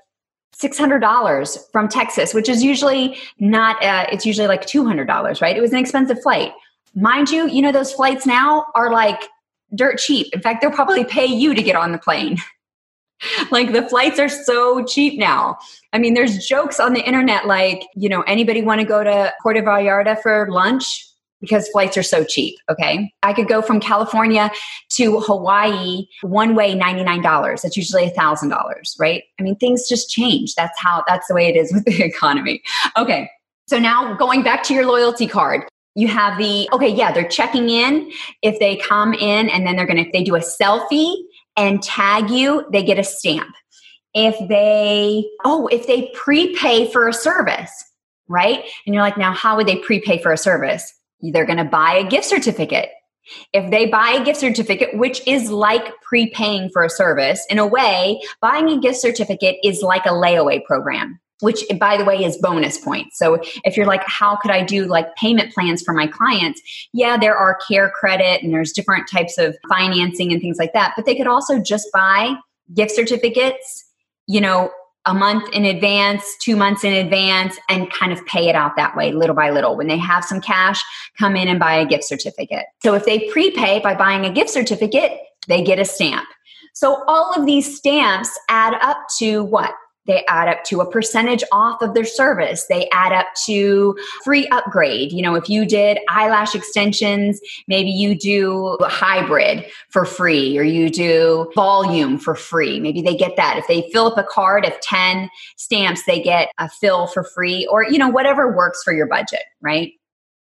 $600 0.61 1.59
from 1.71 1.89
Texas, 1.89 2.35
which 2.35 2.49
is 2.49 2.63
usually 2.63 3.19
not, 3.39 3.83
uh, 3.83 4.07
it's 4.11 4.27
usually 4.27 4.49
like 4.49 4.63
$200, 4.63 5.41
right? 5.41 5.57
It 5.57 5.61
was 5.61 5.73
an 5.73 5.79
expensive 5.79 6.21
flight. 6.23 6.53
Mind 6.95 7.31
you, 7.31 7.47
you 7.49 7.63
know, 7.63 7.73
those 7.73 7.93
flights 7.93 8.27
now 8.27 8.67
are 8.75 8.91
like 8.91 9.23
dirt 9.75 9.99
cheap. 9.99 10.29
In 10.33 10.41
fact, 10.41 10.61
they'll 10.61 10.71
probably 10.71 11.05
pay 11.05 11.27
you 11.27 11.55
to 11.55 11.63
get 11.63 11.77
on 11.77 11.93
the 11.93 11.99
plane. 11.99 12.39
like 13.51 13.73
the 13.73 13.87
flights 13.89 14.19
are 14.19 14.29
so 14.29 14.85
cheap 14.85 15.19
now. 15.19 15.59
I 15.93 15.99
mean, 15.99 16.15
there's 16.15 16.47
jokes 16.47 16.81
on 16.81 16.95
the 16.95 17.07
internet 17.07 17.47
like, 17.47 17.87
you 17.95 18.09
know, 18.09 18.23
anybody 18.23 18.63
want 18.63 18.81
to 18.81 18.87
go 18.87 19.05
to 19.05 19.33
Puerto 19.43 19.63
Vallarta 19.63 20.21
for 20.21 20.49
lunch? 20.51 21.07
Because 21.41 21.69
flights 21.69 21.97
are 21.97 22.03
so 22.03 22.25
cheap. 22.25 22.59
Okay. 22.71 23.13
I 23.23 23.33
could 23.33 23.47
go 23.47 23.61
from 23.61 23.79
California 23.79 24.51
to 24.93 25.21
Hawaii 25.21 26.07
one 26.23 26.55
way, 26.55 26.75
$99. 26.75 27.63
That's 27.63 27.77
usually 27.77 28.11
$1,000, 28.11 28.99
right? 28.99 29.23
I 29.39 29.43
mean, 29.43 29.57
things 29.57 29.87
just 29.89 30.09
change. 30.11 30.55
That's 30.55 30.79
how, 30.81 31.05
that's 31.07 31.29
the 31.29 31.35
way 31.35 31.47
it 31.47 31.57
is 31.57 31.73
with 31.75 31.85
the 31.85 32.03
economy. 32.03 32.63
Okay. 32.97 33.31
So 33.69 33.79
now 33.79 34.15
going 34.15 34.43
back 34.43 34.63
to 34.65 34.75
your 34.75 34.87
loyalty 34.87 35.27
card, 35.27 35.69
you 35.97 36.07
have 36.09 36.39
the 36.39 36.69
okay 36.73 36.89
yeah 36.89 37.11
they're 37.11 37.27
checking 37.27 37.69
in 37.71 38.13
if 38.43 38.61
they 38.61 38.77
come 38.77 39.15
in 39.15 39.49
and 39.49 39.67
then 39.67 39.75
they're 39.75 39.87
gonna 39.87 40.03
if 40.03 40.13
they 40.13 40.23
do 40.23 40.37
a 40.37 40.41
selfie 40.41 41.17
and 41.57 41.83
tag 41.83 42.31
you 42.31 42.65
they 42.71 42.85
get 42.85 42.99
a 42.99 43.05
stamp 43.05 43.57
if 44.15 44.37
they 44.49 45.25
oh 45.45 45.67
if 45.69 45.87
they 45.87 46.13
prepay 46.15 46.91
for 46.93 47.09
a 47.09 47.13
service 47.13 47.73
right 48.29 48.65
and 48.85 48.95
you're 48.95 49.03
like 49.03 49.19
now 49.19 49.33
how 49.33 49.57
would 49.57 49.67
they 49.67 49.77
prepay 49.77 50.23
for 50.23 50.33
a 50.33 50.39
service 50.39 50.93
they're 51.21 51.47
gonna 51.47 51.65
buy 51.65 51.95
a 51.95 52.09
gift 52.09 52.27
certificate 52.27 52.91
if 53.53 53.71
they 53.73 53.87
buy 53.87 54.11
a 54.11 54.25
gift 54.25 54.39
certificate, 54.39 54.97
which 54.97 55.21
is 55.27 55.51
like 55.51 56.01
prepaying 56.03 56.71
for 56.71 56.85
a 56.85 56.89
service, 56.89 57.45
in 57.51 57.59
a 57.59 57.67
way, 57.67 58.21
buying 58.41 58.69
a 58.69 58.79
gift 58.79 58.99
certificate 58.99 59.57
is 59.65 59.83
like 59.83 60.07
a 60.07 60.11
layaway 60.11 60.65
program 60.65 61.19
which 61.41 61.65
by 61.79 61.97
the 61.97 62.05
way 62.05 62.25
is 62.25 62.39
bonus 62.39 62.79
points. 62.79 63.19
So 63.19 63.39
if 63.65 63.77
you're 63.77 63.87
like, 63.87 64.03
how 64.07 64.37
could 64.37 64.51
I 64.51 64.63
do 64.63 64.87
like 64.87 65.15
payment 65.17 65.53
plans 65.53 65.83
for 65.83 65.93
my 65.93 66.07
clients? 66.07 66.61
Yeah, 66.93 67.19
there 67.19 67.37
are 67.37 67.59
care 67.69 67.91
credit 67.91 68.43
and 68.43 68.53
there's 68.53 68.73
different 68.73 69.09
types 69.11 69.37
of 69.39 69.57
financing 69.69 70.33
and 70.33 70.41
things 70.41 70.57
like 70.59 70.73
that. 70.73 70.95
But 70.97 71.05
they 71.05 71.15
could 71.15 71.27
also 71.27 71.61
just 71.61 71.89
buy 71.93 72.35
gift 72.75 72.93
certificates, 72.93 73.85
you 74.27 74.41
know, 74.41 74.71
a 75.07 75.15
month 75.15 75.49
in 75.53 75.65
advance, 75.65 76.37
two 76.41 76.57
months 76.57 76.85
in 76.85 76.93
advance, 76.93 77.57
and 77.69 77.91
kind 77.93 78.13
of 78.13 78.25
pay 78.27 78.49
it 78.49 78.55
out 78.55 78.77
that 78.77 78.97
way, 78.97 79.13
little 79.13 79.37
by 79.37 79.51
little. 79.51 79.77
When 79.77 79.87
they 79.87 79.99
have 79.99 80.25
some 80.25 80.41
cash, 80.41 80.83
come 81.19 81.37
in 81.37 81.49
and 81.49 81.59
buy 81.59 81.77
a 81.77 81.87
gift 81.87 82.05
certificate. 82.05 82.67
So 82.83 82.95
if 82.95 83.05
they 83.05 83.29
prepay 83.31 83.81
by 83.81 83.95
buying 83.95 84.25
a 84.25 84.33
gift 84.33 84.51
certificate, 84.51 85.13
they 85.49 85.63
get 85.63 85.79
a 85.79 85.85
stamp. 85.85 86.29
So 86.75 87.05
all 87.07 87.33
of 87.35 87.47
these 87.47 87.77
stamps 87.77 88.39
add 88.49 88.75
up 88.83 88.99
to 89.19 89.45
what? 89.45 89.73
They 90.07 90.25
add 90.27 90.49
up 90.49 90.65
to 90.65 90.81
a 90.81 90.91
percentage 90.91 91.43
off 91.53 91.83
of 91.83 91.95
their 91.95 92.05
service. 92.05 92.67
They 92.69 92.89
add 92.91 93.13
up 93.13 93.27
to 93.47 93.97
free 94.25 94.47
upgrade. 94.49 95.13
You 95.13 95.23
know 95.23 95.35
if 95.35 95.49
you 95.49 95.67
did 95.67 95.99
eyelash 96.09 96.55
extensions 96.55 97.41
maybe 97.69 97.91
you 97.91 98.15
do 98.15 98.77
a 98.81 98.89
hybrid 98.89 99.67
for 99.89 100.05
free 100.05 100.59
or 100.59 100.63
you 100.63 100.91
do 100.91 101.51
volume 101.55 102.19
for 102.19 102.35
free. 102.35 102.81
Maybe 102.81 103.03
they 103.03 103.17
get 103.17 103.37
that. 103.37 103.59
If 103.59 103.67
they 103.67 103.89
fill 103.93 104.07
up 104.07 104.19
a 104.19 104.25
card 104.25 104.65
of 104.65 104.79
10 104.81 105.31
stamps 105.57 106.05
they 106.07 106.23
get 106.23 106.51
a 106.59 106.69
fill 106.69 107.07
for 107.07 107.25
free 107.25 107.67
or 107.71 107.85
you 107.85 107.99
know 107.99 108.09
whatever 108.09 108.55
works 108.57 108.83
for 108.83 108.93
your 108.93 109.07
budget 109.07 109.43
right? 109.61 109.93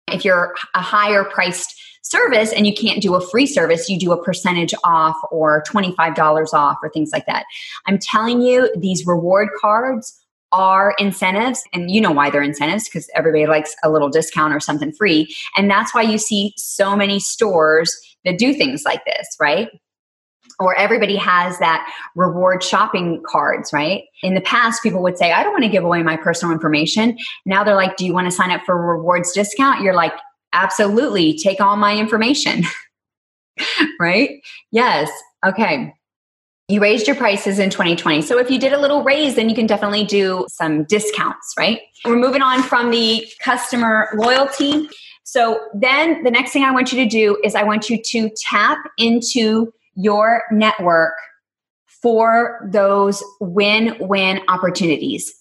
If 0.08 0.26
you're 0.26 0.54
a 0.76 0.82
higher 0.82 1.24
priced 1.24 1.76
service 2.02 2.52
and 2.52 2.66
you 2.68 2.74
can't 2.74 3.02
do 3.02 3.16
a 3.16 3.22
free 3.22 3.46
service, 3.46 3.90
you 3.90 3.98
do 3.98 4.12
a 4.12 4.24
percentage 4.24 4.74
off 4.84 5.16
or 5.32 5.64
$25 5.64 6.54
off 6.54 6.78
or 6.82 6.90
things 6.90 7.12
like 7.12 7.26
that. 7.26 7.46
I'm 7.86 8.00
telling 8.00 8.42
you, 8.42 8.70
these 8.78 9.06
reward 9.06 9.50
cards 9.60 10.18
are 10.52 10.94
incentives 11.00 11.64
and 11.74 11.90
you 11.90 12.02
know 12.02 12.12
why 12.12 12.30
they're 12.30 12.42
incentives 12.42 12.86
because 12.86 13.10
everybody 13.16 13.46
likes 13.46 13.76
a 13.84 13.90
little 13.90 14.10
discount 14.10 14.54
or 14.54 14.60
something 14.60 14.92
free 14.92 15.34
and 15.56 15.72
that's 15.72 15.96
why 15.96 16.02
you 16.02 16.18
see 16.18 16.54
so 16.58 16.94
many 16.94 17.22
stores 17.22 17.98
that 18.26 18.38
do 18.38 18.54
things 18.54 18.84
like 18.84 19.06
this 19.06 19.38
right 19.40 19.70
or 20.60 20.76
everybody 20.78 21.16
has 21.16 21.58
that 21.60 21.92
reward 22.16 22.64
shopping 22.64 23.22
cards, 23.26 23.74
right? 23.74 24.04
In 24.22 24.36
the 24.36 24.42
past, 24.42 24.84
people 24.84 25.02
would 25.02 25.18
say, 25.18 25.32
I 25.32 25.42
don't 25.42 25.54
want 25.54 25.64
to 25.64 25.70
give 25.70 25.84
away 25.84 26.04
my 26.04 26.16
personal 26.16 26.54
information. 26.54 27.18
Now 27.46 27.64
they're 27.64 27.76
like, 27.76 27.98
Do 27.98 28.06
you 28.06 28.14
want 28.14 28.28
to 28.28 28.32
sign 28.32 28.52
up 28.52 28.62
for 28.64 28.78
rewards 28.80 29.32
discount? 29.32 29.82
You're 29.82 29.96
like, 29.96 30.14
Absolutely. 30.54 31.38
Take 31.38 31.62
all 31.62 31.78
my 31.78 31.98
information. 31.98 32.64
right? 34.00 34.42
Yes. 34.72 35.10
Okay. 35.46 35.94
You 36.68 36.82
raised 36.82 37.06
your 37.06 37.16
prices 37.16 37.60
in 37.60 37.70
2020. 37.70 38.22
So 38.22 38.40
if 38.40 38.50
you 38.50 38.58
did 38.58 38.72
a 38.72 38.80
little 38.80 39.04
raise, 39.04 39.36
then 39.36 39.50
you 39.50 39.56
can 39.56 39.68
definitely 39.68 40.06
do 40.06 40.46
some 40.50 40.86
discounts, 40.86 41.54
right? 41.58 41.82
We're 42.06 42.16
moving 42.16 42.42
on 42.42 42.64
from 42.64 42.92
the 42.92 43.28
customer 43.42 44.08
loyalty. 44.16 44.88
So 45.24 45.60
then 45.74 46.24
the 46.24 46.32
next 46.32 46.52
thing 46.52 46.64
I 46.64 46.72
want 46.72 46.94
you 46.94 47.04
to 47.04 47.10
do 47.10 47.38
is 47.44 47.56
I 47.56 47.64
want 47.64 47.90
you 47.90 48.02
to 48.02 48.30
tap 48.50 48.78
into 48.98 49.74
your 49.96 50.44
network 50.52 51.14
for 52.02 52.68
those 52.72 53.24
win 53.40 53.96
win 54.00 54.42
opportunities. 54.48 55.34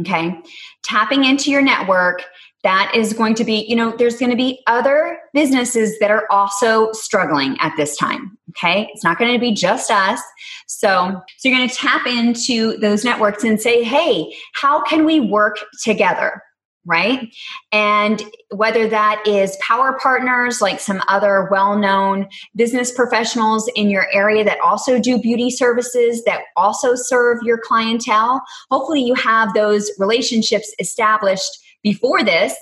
Okay. 0.00 0.38
Tapping 0.82 1.24
into 1.24 1.50
your 1.50 1.62
network 1.62 2.24
that 2.62 2.92
is 2.94 3.12
going 3.12 3.34
to 3.34 3.44
be, 3.44 3.64
you 3.68 3.74
know, 3.74 3.94
there's 3.96 4.16
going 4.16 4.30
to 4.30 4.36
be 4.36 4.62
other 4.66 5.18
businesses 5.34 5.98
that 5.98 6.10
are 6.10 6.26
also 6.30 6.92
struggling 6.92 7.56
at 7.60 7.72
this 7.76 7.96
time. 7.96 8.36
Okay. 8.50 8.88
It's 8.92 9.02
not 9.02 9.18
going 9.18 9.32
to 9.32 9.38
be 9.38 9.52
just 9.52 9.90
us. 9.90 10.20
So, 10.66 11.20
so 11.38 11.48
you're 11.48 11.58
going 11.58 11.68
to 11.68 11.74
tap 11.74 12.06
into 12.06 12.76
those 12.78 13.04
networks 13.04 13.44
and 13.44 13.60
say, 13.60 13.82
hey, 13.82 14.32
how 14.54 14.82
can 14.82 15.04
we 15.04 15.20
work 15.20 15.58
together? 15.82 16.42
Right. 16.84 17.32
And 17.70 18.24
whether 18.50 18.88
that 18.88 19.22
is 19.24 19.56
power 19.60 19.96
partners, 20.02 20.60
like 20.60 20.80
some 20.80 21.00
other 21.06 21.48
well 21.48 21.78
known 21.78 22.26
business 22.56 22.90
professionals 22.90 23.70
in 23.76 23.88
your 23.88 24.08
area 24.12 24.42
that 24.42 24.58
also 24.64 24.98
do 24.98 25.20
beauty 25.20 25.48
services, 25.48 26.24
that 26.24 26.40
also 26.56 26.96
serve 26.96 27.38
your 27.44 27.58
clientele, 27.58 28.42
hopefully 28.68 29.00
you 29.00 29.14
have 29.14 29.54
those 29.54 29.92
relationships 29.98 30.74
established 30.80 31.56
before 31.82 32.22
this 32.22 32.54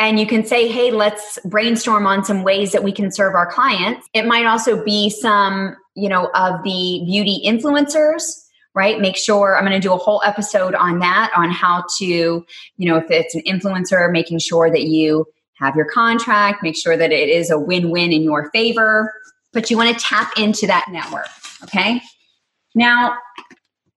and 0.00 0.18
you 0.18 0.26
can 0.26 0.46
say, 0.46 0.66
hey, 0.66 0.90
let's 0.90 1.38
brainstorm 1.44 2.06
on 2.06 2.24
some 2.24 2.42
ways 2.42 2.72
that 2.72 2.82
we 2.82 2.90
can 2.90 3.12
serve 3.12 3.34
our 3.34 3.46
clients. 3.52 4.08
It 4.14 4.24
might 4.24 4.46
also 4.46 4.82
be 4.82 5.10
some, 5.10 5.76
you 5.94 6.08
know, 6.08 6.30
of 6.34 6.62
the 6.64 7.02
beauty 7.04 7.42
influencers, 7.44 8.22
right? 8.74 8.98
Make 8.98 9.18
sure 9.18 9.58
I'm 9.58 9.66
going 9.66 9.78
to 9.78 9.86
do 9.86 9.92
a 9.92 9.98
whole 9.98 10.22
episode 10.24 10.74
on 10.74 11.00
that, 11.00 11.30
on 11.36 11.50
how 11.50 11.84
to, 11.98 12.06
you 12.06 12.46
know, 12.78 12.96
if 12.96 13.10
it's 13.10 13.34
an 13.34 13.42
influencer, 13.42 14.10
making 14.10 14.38
sure 14.38 14.70
that 14.70 14.84
you 14.84 15.26
have 15.58 15.76
your 15.76 15.84
contract, 15.84 16.62
make 16.62 16.78
sure 16.78 16.96
that 16.96 17.12
it 17.12 17.28
is 17.28 17.50
a 17.50 17.58
win 17.58 17.90
win 17.90 18.10
in 18.10 18.22
your 18.22 18.50
favor. 18.52 19.12
But 19.52 19.70
you 19.70 19.76
want 19.76 19.98
to 19.98 20.02
tap 20.02 20.32
into 20.38 20.66
that 20.66 20.86
network. 20.90 21.28
Okay. 21.64 22.00
Now, 22.74 23.18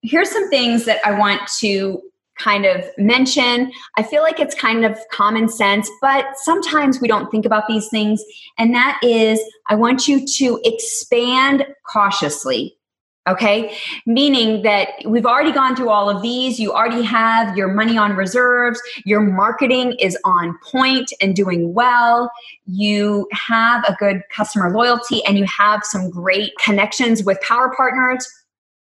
here's 0.02 0.30
some 0.30 0.50
things 0.50 0.84
that 0.84 1.00
I 1.06 1.18
want 1.18 1.48
to 1.60 2.02
kind 2.38 2.66
of 2.66 2.86
mention. 2.98 3.72
I 3.98 4.04
feel 4.04 4.24
like 4.24 4.40
it's 4.40 4.56
kind 4.56 4.86
of 4.86 4.98
common 5.12 5.50
sense, 5.50 5.90
but 6.02 6.26
sometimes 6.38 7.00
we 7.00 7.08
don't 7.08 7.30
think 7.30 7.46
about 7.46 7.68
these 7.68 7.88
things. 7.90 8.24
And 8.58 8.74
that 8.74 9.00
is, 9.04 9.40
I 9.70 9.76
want 9.76 10.08
you 10.08 10.26
to 10.26 10.60
expand 10.64 11.66
cautiously. 11.92 12.78
Okay. 13.26 13.78
Meaning 14.06 14.64
that 14.64 14.90
we've 15.06 15.26
already 15.26 15.54
gone 15.54 15.78
through 15.78 15.90
all 15.90 16.10
of 16.10 16.22
these. 16.22 16.60
You 16.60 16.74
already 16.74 17.04
have 17.04 17.56
your 17.56 17.70
money 17.70 17.98
on 17.98 18.18
reserves. 18.18 18.82
Your 19.06 19.22
marketing 19.22 19.94
is 19.94 20.18
on 20.26 20.58
point 20.62 21.14
and 21.22 21.34
doing 21.34 21.74
well. 21.74 22.30
You 22.66 23.30
have 23.32 23.86
a 23.86 23.96
good 23.98 24.24
customer 24.36 24.72
loyalty 24.72 25.24
and 25.26 25.38
you 25.38 25.46
have 25.46 25.86
some 25.86 26.10
great 26.10 26.52
connections 26.62 27.24
with 27.24 27.40
power 27.40 27.74
partners. 27.74 28.28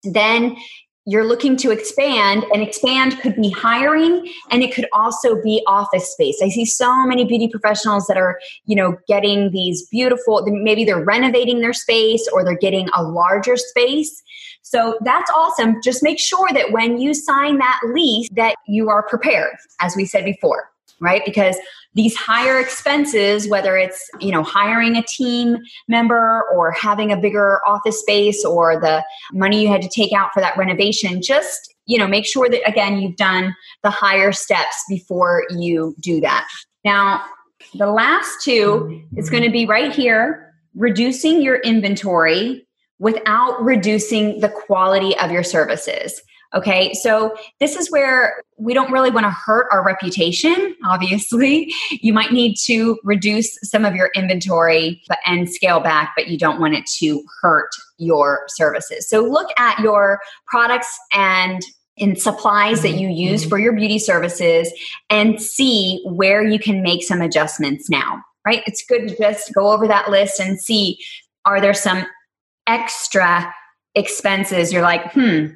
Then 0.04 0.56
you're 1.08 1.24
looking 1.24 1.56
to 1.56 1.70
expand 1.70 2.44
and 2.52 2.62
expand 2.62 3.18
could 3.20 3.34
be 3.34 3.48
hiring 3.48 4.30
and 4.50 4.62
it 4.62 4.74
could 4.74 4.86
also 4.92 5.42
be 5.42 5.62
office 5.66 6.12
space. 6.12 6.38
I 6.42 6.50
see 6.50 6.66
so 6.66 7.06
many 7.06 7.24
beauty 7.24 7.48
professionals 7.48 8.06
that 8.08 8.18
are 8.18 8.38
you 8.66 8.76
know 8.76 8.98
getting 9.08 9.50
these 9.50 9.86
beautiful 9.88 10.44
maybe 10.46 10.84
they're 10.84 11.02
renovating 11.02 11.60
their 11.60 11.72
space 11.72 12.28
or 12.32 12.44
they're 12.44 12.58
getting 12.58 12.90
a 12.94 13.02
larger 13.02 13.56
space. 13.56 14.22
So 14.60 14.98
that's 15.00 15.30
awesome. 15.34 15.80
Just 15.82 16.02
make 16.02 16.18
sure 16.18 16.48
that 16.52 16.72
when 16.72 16.98
you 16.98 17.14
sign 17.14 17.56
that 17.56 17.80
lease 17.94 18.28
that 18.32 18.56
you 18.66 18.90
are 18.90 19.02
prepared 19.02 19.56
as 19.80 19.96
we 19.96 20.04
said 20.04 20.26
before 20.26 20.70
right? 21.00 21.22
Because 21.24 21.56
these 21.98 22.14
higher 22.14 22.60
expenses 22.60 23.48
whether 23.48 23.76
it's 23.76 24.08
you 24.20 24.30
know 24.30 24.42
hiring 24.42 24.96
a 24.96 25.02
team 25.02 25.58
member 25.88 26.44
or 26.54 26.70
having 26.70 27.10
a 27.10 27.16
bigger 27.16 27.60
office 27.66 28.00
space 28.00 28.44
or 28.44 28.80
the 28.80 29.04
money 29.32 29.62
you 29.62 29.68
had 29.68 29.82
to 29.82 29.88
take 29.88 30.12
out 30.12 30.30
for 30.32 30.40
that 30.40 30.56
renovation 30.56 31.20
just 31.20 31.74
you 31.86 31.98
know 31.98 32.06
make 32.06 32.24
sure 32.24 32.48
that 32.48 32.66
again 32.68 33.00
you've 33.00 33.16
done 33.16 33.54
the 33.82 33.90
higher 33.90 34.30
steps 34.30 34.84
before 34.88 35.44
you 35.50 35.94
do 36.00 36.20
that. 36.20 36.46
Now 36.84 37.24
the 37.74 37.88
last 37.88 38.42
two 38.44 39.02
is 39.16 39.28
going 39.28 39.42
to 39.42 39.50
be 39.50 39.66
right 39.66 39.92
here 39.92 40.54
reducing 40.76 41.42
your 41.42 41.56
inventory 41.58 42.64
without 43.00 43.60
reducing 43.62 44.40
the 44.40 44.48
quality 44.48 45.16
of 45.18 45.32
your 45.32 45.42
services 45.42 46.22
Okay, 46.54 46.94
so 46.94 47.36
this 47.60 47.76
is 47.76 47.90
where 47.90 48.42
we 48.56 48.72
don't 48.72 48.90
really 48.90 49.10
want 49.10 49.24
to 49.24 49.30
hurt 49.30 49.66
our 49.70 49.84
reputation, 49.84 50.74
obviously. 50.82 51.72
You 51.90 52.14
might 52.14 52.32
need 52.32 52.56
to 52.64 52.98
reduce 53.04 53.58
some 53.62 53.84
of 53.84 53.94
your 53.94 54.10
inventory 54.14 55.02
and 55.26 55.50
scale 55.50 55.80
back, 55.80 56.14
but 56.16 56.28
you 56.28 56.38
don't 56.38 56.58
want 56.58 56.74
it 56.74 56.86
to 57.00 57.22
hurt 57.42 57.68
your 57.98 58.44
services. 58.48 59.08
So 59.08 59.20
look 59.20 59.50
at 59.58 59.78
your 59.80 60.20
products 60.46 60.98
and 61.12 61.60
in 61.98 62.16
supplies 62.16 62.80
that 62.82 62.92
you 62.92 63.08
use 63.08 63.44
for 63.44 63.58
your 63.58 63.72
beauty 63.74 63.98
services 63.98 64.72
and 65.10 65.42
see 65.42 66.00
where 66.06 66.42
you 66.42 66.58
can 66.58 66.80
make 66.82 67.02
some 67.02 67.20
adjustments 67.20 67.90
now, 67.90 68.22
right? 68.46 68.62
It's 68.66 68.84
good 68.88 69.08
to 69.08 69.16
just 69.16 69.52
go 69.52 69.72
over 69.72 69.86
that 69.88 70.08
list 70.08 70.40
and 70.40 70.58
see 70.58 70.98
are 71.44 71.60
there 71.60 71.74
some 71.74 72.06
extra 72.66 73.52
expenses 73.94 74.72
you're 74.72 74.82
like, 74.82 75.12
hmm, 75.12 75.46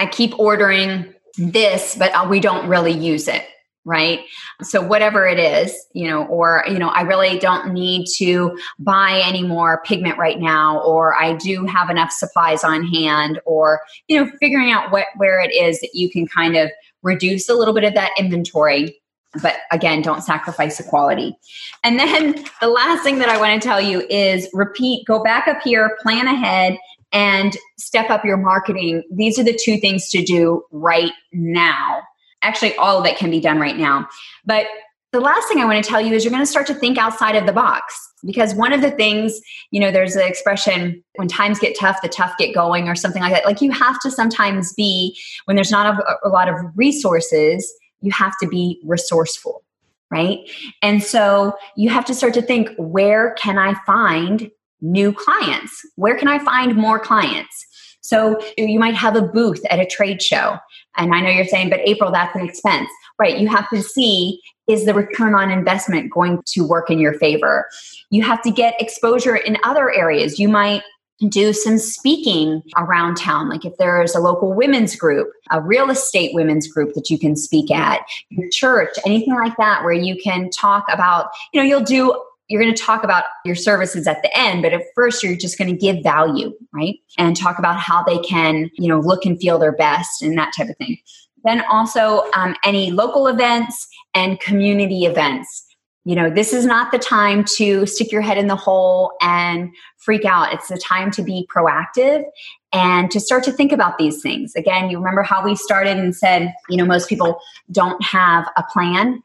I 0.00 0.06
keep 0.06 0.38
ordering 0.38 1.14
this, 1.36 1.94
but 1.96 2.12
uh, 2.12 2.26
we 2.28 2.40
don't 2.40 2.68
really 2.68 2.92
use 2.92 3.28
it 3.28 3.44
right? 3.86 4.20
So 4.62 4.86
whatever 4.86 5.26
it 5.26 5.38
is 5.38 5.74
you 5.94 6.06
know 6.06 6.26
or 6.26 6.64
you 6.68 6.78
know 6.78 6.88
i 6.88 7.00
really 7.00 7.38
don't 7.38 7.72
need 7.72 8.06
to 8.16 8.56
buy 8.78 9.22
any 9.24 9.42
more 9.42 9.82
pigment 9.84 10.18
right 10.18 10.38
now 10.38 10.80
or 10.82 11.14
i 11.16 11.32
do 11.32 11.64
have 11.64 11.88
enough 11.88 12.12
supplies 12.12 12.62
on 12.62 12.84
hand 12.84 13.40
or 13.46 13.80
you 14.06 14.22
know 14.22 14.30
figuring 14.38 14.70
out 14.70 14.92
what 14.92 15.06
where 15.16 15.40
it 15.40 15.52
is 15.52 15.80
that 15.80 15.90
you 15.94 16.10
can 16.10 16.26
kind 16.26 16.56
of 16.56 16.70
reduce 17.02 17.48
a 17.48 17.54
little 17.54 17.74
bit 17.74 17.84
of 17.84 17.94
that 17.94 18.10
inventory. 18.18 19.00
But 19.42 19.56
again 19.70 20.02
don't 20.02 20.22
sacrifice 20.22 20.76
the 20.76 20.84
quality. 20.84 21.36
And 21.84 21.98
then 21.98 22.44
the 22.60 22.68
last 22.68 23.02
thing 23.02 23.18
that 23.20 23.28
i 23.28 23.38
want 23.38 23.60
to 23.60 23.66
tell 23.66 23.80
you 23.80 24.00
is 24.10 24.48
repeat 24.52 25.06
go 25.06 25.22
back 25.22 25.48
up 25.48 25.62
here 25.62 25.96
plan 26.02 26.26
ahead 26.26 26.76
and 27.12 27.56
step 27.78 28.10
up 28.10 28.24
your 28.24 28.36
marketing. 28.36 29.02
These 29.12 29.38
are 29.38 29.44
the 29.44 29.58
two 29.60 29.78
things 29.78 30.08
to 30.10 30.22
do 30.22 30.62
right 30.70 31.12
now. 31.32 32.02
Actually, 32.42 32.74
all 32.76 32.98
of 32.98 33.06
it 33.06 33.16
can 33.16 33.30
be 33.30 33.40
done 33.40 33.58
right 33.58 33.76
now. 33.76 34.08
But 34.44 34.66
the 35.12 35.20
last 35.20 35.48
thing 35.48 35.58
I 35.58 35.64
want 35.64 35.82
to 35.82 35.88
tell 35.88 36.00
you 36.00 36.14
is 36.14 36.24
you're 36.24 36.30
going 36.30 36.42
to 36.42 36.46
start 36.46 36.68
to 36.68 36.74
think 36.74 36.96
outside 36.96 37.34
of 37.34 37.44
the 37.44 37.52
box 37.52 38.08
because 38.24 38.54
one 38.54 38.72
of 38.72 38.80
the 38.80 38.92
things, 38.92 39.40
you 39.72 39.80
know, 39.80 39.90
there's 39.90 40.14
an 40.14 40.26
expression 40.26 41.02
when 41.16 41.26
times 41.26 41.58
get 41.58 41.76
tough, 41.76 41.96
the 42.00 42.08
tough 42.08 42.36
get 42.38 42.54
going, 42.54 42.88
or 42.88 42.94
something 42.94 43.20
like 43.20 43.32
that. 43.32 43.44
Like 43.44 43.60
you 43.60 43.72
have 43.72 43.98
to 44.00 44.10
sometimes 44.10 44.72
be, 44.74 45.18
when 45.46 45.56
there's 45.56 45.70
not 45.70 45.98
a, 45.98 46.28
a 46.28 46.28
lot 46.28 46.48
of 46.48 46.56
resources, 46.76 47.72
you 48.00 48.12
have 48.12 48.34
to 48.40 48.46
be 48.46 48.80
resourceful, 48.84 49.64
right? 50.10 50.38
And 50.80 51.02
so 51.02 51.54
you 51.76 51.90
have 51.90 52.04
to 52.04 52.14
start 52.14 52.34
to 52.34 52.42
think 52.42 52.70
where 52.78 53.32
can 53.34 53.58
I 53.58 53.74
find 53.84 54.50
new 54.80 55.12
clients? 55.12 55.84
Where 55.96 56.16
can 56.16 56.28
I 56.28 56.38
find 56.38 56.76
more 56.76 56.98
clients? 56.98 57.66
So 58.00 58.40
you 58.56 58.78
might 58.78 58.94
have 58.94 59.14
a 59.14 59.22
booth 59.22 59.60
at 59.70 59.78
a 59.78 59.86
trade 59.86 60.22
show. 60.22 60.56
And 60.96 61.14
I 61.14 61.20
know 61.20 61.30
you're 61.30 61.44
saying, 61.44 61.70
but 61.70 61.80
April, 61.80 62.10
that's 62.10 62.34
an 62.34 62.42
expense. 62.42 62.88
Right. 63.18 63.38
You 63.38 63.48
have 63.48 63.68
to 63.70 63.82
see 63.82 64.40
is 64.66 64.86
the 64.86 64.94
return 64.94 65.34
on 65.34 65.50
investment 65.50 66.10
going 66.10 66.42
to 66.46 66.62
work 66.62 66.90
in 66.90 66.98
your 66.98 67.14
favor? 67.14 67.68
You 68.10 68.22
have 68.22 68.40
to 68.42 68.50
get 68.50 68.80
exposure 68.80 69.36
in 69.36 69.56
other 69.64 69.92
areas. 69.92 70.38
You 70.38 70.48
might 70.48 70.82
do 71.28 71.52
some 71.52 71.76
speaking 71.76 72.62
around 72.76 73.16
town. 73.16 73.48
Like 73.48 73.64
if 73.64 73.76
there's 73.76 74.14
a 74.14 74.20
local 74.20 74.54
women's 74.54 74.96
group, 74.96 75.28
a 75.50 75.60
real 75.60 75.90
estate 75.90 76.34
women's 76.34 76.66
group 76.66 76.94
that 76.94 77.10
you 77.10 77.18
can 77.18 77.36
speak 77.36 77.70
at, 77.70 78.00
your 78.30 78.48
church, 78.48 78.90
anything 79.04 79.34
like 79.34 79.56
that, 79.58 79.84
where 79.84 79.92
you 79.92 80.16
can 80.16 80.48
talk 80.50 80.86
about, 80.90 81.28
you 81.52 81.60
know, 81.60 81.66
you'll 81.66 81.82
do 81.84 82.18
you're 82.50 82.60
going 82.60 82.74
to 82.74 82.82
talk 82.82 83.04
about 83.04 83.24
your 83.46 83.54
services 83.54 84.06
at 84.06 84.20
the 84.22 84.38
end 84.38 84.62
but 84.62 84.74
at 84.74 84.82
first 84.94 85.22
you're 85.22 85.36
just 85.36 85.56
going 85.56 85.70
to 85.70 85.76
give 85.76 86.02
value 86.02 86.52
right? 86.72 86.96
And 87.18 87.36
talk 87.36 87.58
about 87.58 87.78
how 87.78 88.02
they 88.04 88.18
can 88.18 88.70
you 88.74 88.88
know 88.88 89.00
look 89.00 89.24
and 89.24 89.40
feel 89.40 89.58
their 89.58 89.72
best 89.72 90.22
and 90.22 90.36
that 90.38 90.52
type 90.56 90.68
of 90.68 90.76
thing. 90.76 90.98
Then 91.44 91.62
also 91.70 92.30
um, 92.34 92.54
any 92.64 92.90
local 92.90 93.26
events 93.26 93.88
and 94.14 94.38
community 94.40 95.04
events. 95.04 95.66
You 96.04 96.16
know 96.16 96.30
this 96.30 96.52
is 96.52 96.64
not 96.64 96.92
the 96.92 96.98
time 96.98 97.44
to 97.56 97.86
stick 97.86 98.10
your 98.10 98.22
head 98.22 98.38
in 98.38 98.46
the 98.46 98.56
hole 98.56 99.12
and 99.20 99.70
freak 99.98 100.24
out. 100.24 100.52
It's 100.52 100.68
the 100.68 100.78
time 100.78 101.10
to 101.12 101.22
be 101.22 101.46
proactive 101.54 102.24
and 102.72 103.10
to 103.10 103.20
start 103.20 103.44
to 103.44 103.52
think 103.52 103.70
about 103.70 103.98
these 103.98 104.22
things. 104.22 104.54
Again 104.54 104.90
you 104.90 104.98
remember 104.98 105.22
how 105.22 105.44
we 105.44 105.54
started 105.54 105.98
and 105.98 106.16
said 106.16 106.54
you 106.68 106.76
know 106.76 106.86
most 106.86 107.08
people 107.08 107.38
don't 107.70 108.02
have 108.02 108.48
a 108.56 108.64
plan 108.72 109.22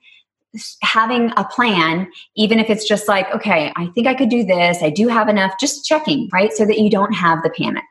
having 0.82 1.32
a 1.38 1.44
plan, 1.46 2.08
even 2.36 2.60
if 2.60 2.70
it's 2.70 2.88
just 2.88 3.08
like, 3.08 3.34
okay, 3.34 3.72
I 3.76 3.88
think 3.88 4.08
I 4.08 4.14
could 4.14 4.30
do 4.30 4.44
this, 4.44 4.82
I 4.82 4.90
do 4.90 5.08
have 5.08 5.30
enough, 5.30 5.54
just 5.60 5.86
checking, 5.86 6.30
right? 6.34 6.52
So 6.54 6.66
that 6.66 6.80
you 6.80 6.90
don't 6.90 7.14
have 7.14 7.44
the 7.44 7.50
panic. 7.50 7.84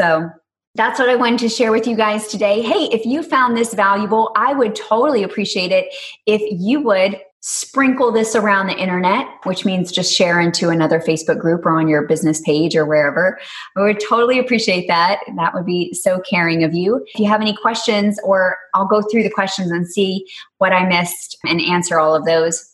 So 0.00 0.30
that's 0.74 0.98
what 0.98 1.08
I 1.08 1.16
wanted 1.16 1.40
to 1.40 1.48
share 1.48 1.70
with 1.70 1.86
you 1.86 1.96
guys 1.96 2.28
today. 2.28 2.62
Hey, 2.62 2.84
if 2.92 3.04
you 3.04 3.22
found 3.22 3.56
this 3.56 3.74
valuable, 3.74 4.32
I 4.36 4.54
would 4.54 4.74
totally 4.74 5.22
appreciate 5.22 5.70
it 5.70 5.86
if 6.26 6.40
you 6.60 6.80
would 6.80 7.20
sprinkle 7.44 8.12
this 8.12 8.36
around 8.36 8.68
the 8.68 8.76
internet, 8.76 9.26
which 9.42 9.64
means 9.64 9.90
just 9.90 10.14
share 10.14 10.40
into 10.40 10.68
another 10.68 11.00
Facebook 11.00 11.40
group 11.40 11.66
or 11.66 11.76
on 11.76 11.88
your 11.88 12.06
business 12.06 12.40
page 12.40 12.76
or 12.76 12.86
wherever. 12.86 13.36
I 13.76 13.80
would 13.80 14.00
totally 14.00 14.38
appreciate 14.38 14.86
that. 14.86 15.18
That 15.36 15.52
would 15.52 15.66
be 15.66 15.92
so 15.92 16.20
caring 16.20 16.62
of 16.62 16.72
you. 16.72 17.04
If 17.14 17.18
you 17.18 17.26
have 17.26 17.40
any 17.40 17.56
questions, 17.56 18.18
or 18.22 18.56
I'll 18.74 18.86
go 18.86 19.02
through 19.02 19.24
the 19.24 19.30
questions 19.30 19.72
and 19.72 19.88
see 19.88 20.24
what 20.58 20.72
I 20.72 20.86
missed 20.86 21.36
and 21.44 21.60
answer 21.60 21.98
all 21.98 22.14
of 22.14 22.26
those. 22.26 22.64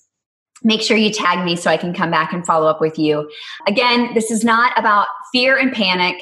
Make 0.62 0.82
sure 0.82 0.98
you 0.98 1.12
tag 1.12 1.44
me 1.46 1.56
so 1.56 1.70
I 1.70 1.78
can 1.78 1.94
come 1.94 2.10
back 2.10 2.34
and 2.34 2.44
follow 2.44 2.66
up 2.66 2.80
with 2.80 2.98
you. 2.98 3.30
Again, 3.66 4.12
this 4.12 4.30
is 4.30 4.44
not 4.44 4.78
about 4.78 5.06
fear 5.32 5.56
and 5.56 5.72
panic. 5.72 6.20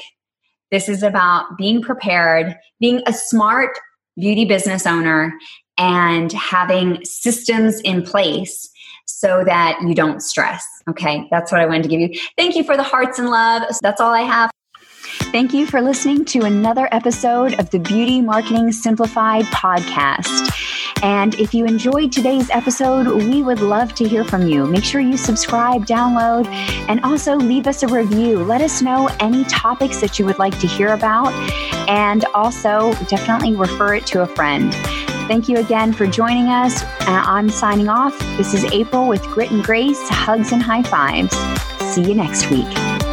This 0.71 0.87
is 0.87 1.03
about 1.03 1.57
being 1.57 1.81
prepared, 1.81 2.55
being 2.79 3.01
a 3.07 3.13
smart 3.13 3.77
beauty 4.15 4.45
business 4.45 4.85
owner, 4.87 5.33
and 5.77 6.31
having 6.33 7.03
systems 7.05 7.79
in 7.81 8.03
place 8.03 8.69
so 9.05 9.43
that 9.45 9.79
you 9.81 9.95
don't 9.95 10.21
stress. 10.21 10.65
Okay, 10.89 11.27
that's 11.31 11.51
what 11.51 11.61
I 11.61 11.65
wanted 11.65 11.83
to 11.83 11.89
give 11.89 11.99
you. 11.99 12.19
Thank 12.37 12.55
you 12.55 12.63
for 12.63 12.77
the 12.77 12.83
hearts 12.83 13.19
and 13.19 13.29
love. 13.29 13.63
That's 13.81 14.01
all 14.01 14.13
I 14.13 14.21
have. 14.21 14.51
Thank 15.31 15.53
you 15.53 15.65
for 15.65 15.81
listening 15.81 16.25
to 16.25 16.41
another 16.41 16.87
episode 16.91 17.59
of 17.59 17.69
the 17.69 17.79
Beauty 17.79 18.21
Marketing 18.21 18.71
Simplified 18.71 19.45
podcast. 19.45 20.51
And 21.03 21.35
if 21.35 21.53
you 21.53 21.65
enjoyed 21.65 22.11
today's 22.11 22.49
episode, 22.49 23.07
we 23.07 23.43
would 23.43 23.59
love 23.59 23.93
to 23.95 24.07
hear 24.07 24.23
from 24.23 24.47
you. 24.47 24.65
Make 24.65 24.83
sure 24.83 24.99
you 25.01 25.17
subscribe, 25.17 25.85
download, 25.85 26.47
and 26.89 26.99
also 27.03 27.35
leave 27.35 27.67
us 27.67 27.83
a 27.83 27.87
review. 27.87 28.43
Let 28.43 28.61
us 28.61 28.81
know 28.81 29.09
any 29.19 29.43
topics 29.45 30.01
that 30.01 30.17
you 30.17 30.25
would 30.25 30.39
like 30.39 30.57
to 30.59 30.67
hear 30.67 30.93
about, 30.93 31.31
and 31.87 32.25
also 32.33 32.93
definitely 33.05 33.55
refer 33.55 33.95
it 33.95 34.07
to 34.07 34.21
a 34.21 34.27
friend. 34.27 34.73
Thank 35.27 35.49
you 35.49 35.57
again 35.57 35.91
for 35.91 36.07
joining 36.07 36.47
us. 36.47 36.83
Uh, 36.83 37.21
I'm 37.25 37.49
signing 37.49 37.89
off. 37.89 38.17
This 38.37 38.53
is 38.53 38.63
April 38.71 39.09
with 39.09 39.21
Grit 39.23 39.51
and 39.51 39.61
Grace, 39.61 39.99
hugs 40.07 40.53
and 40.53 40.63
high 40.63 40.83
fives. 40.83 41.35
See 41.93 42.01
you 42.01 42.15
next 42.15 42.49
week. 42.49 43.06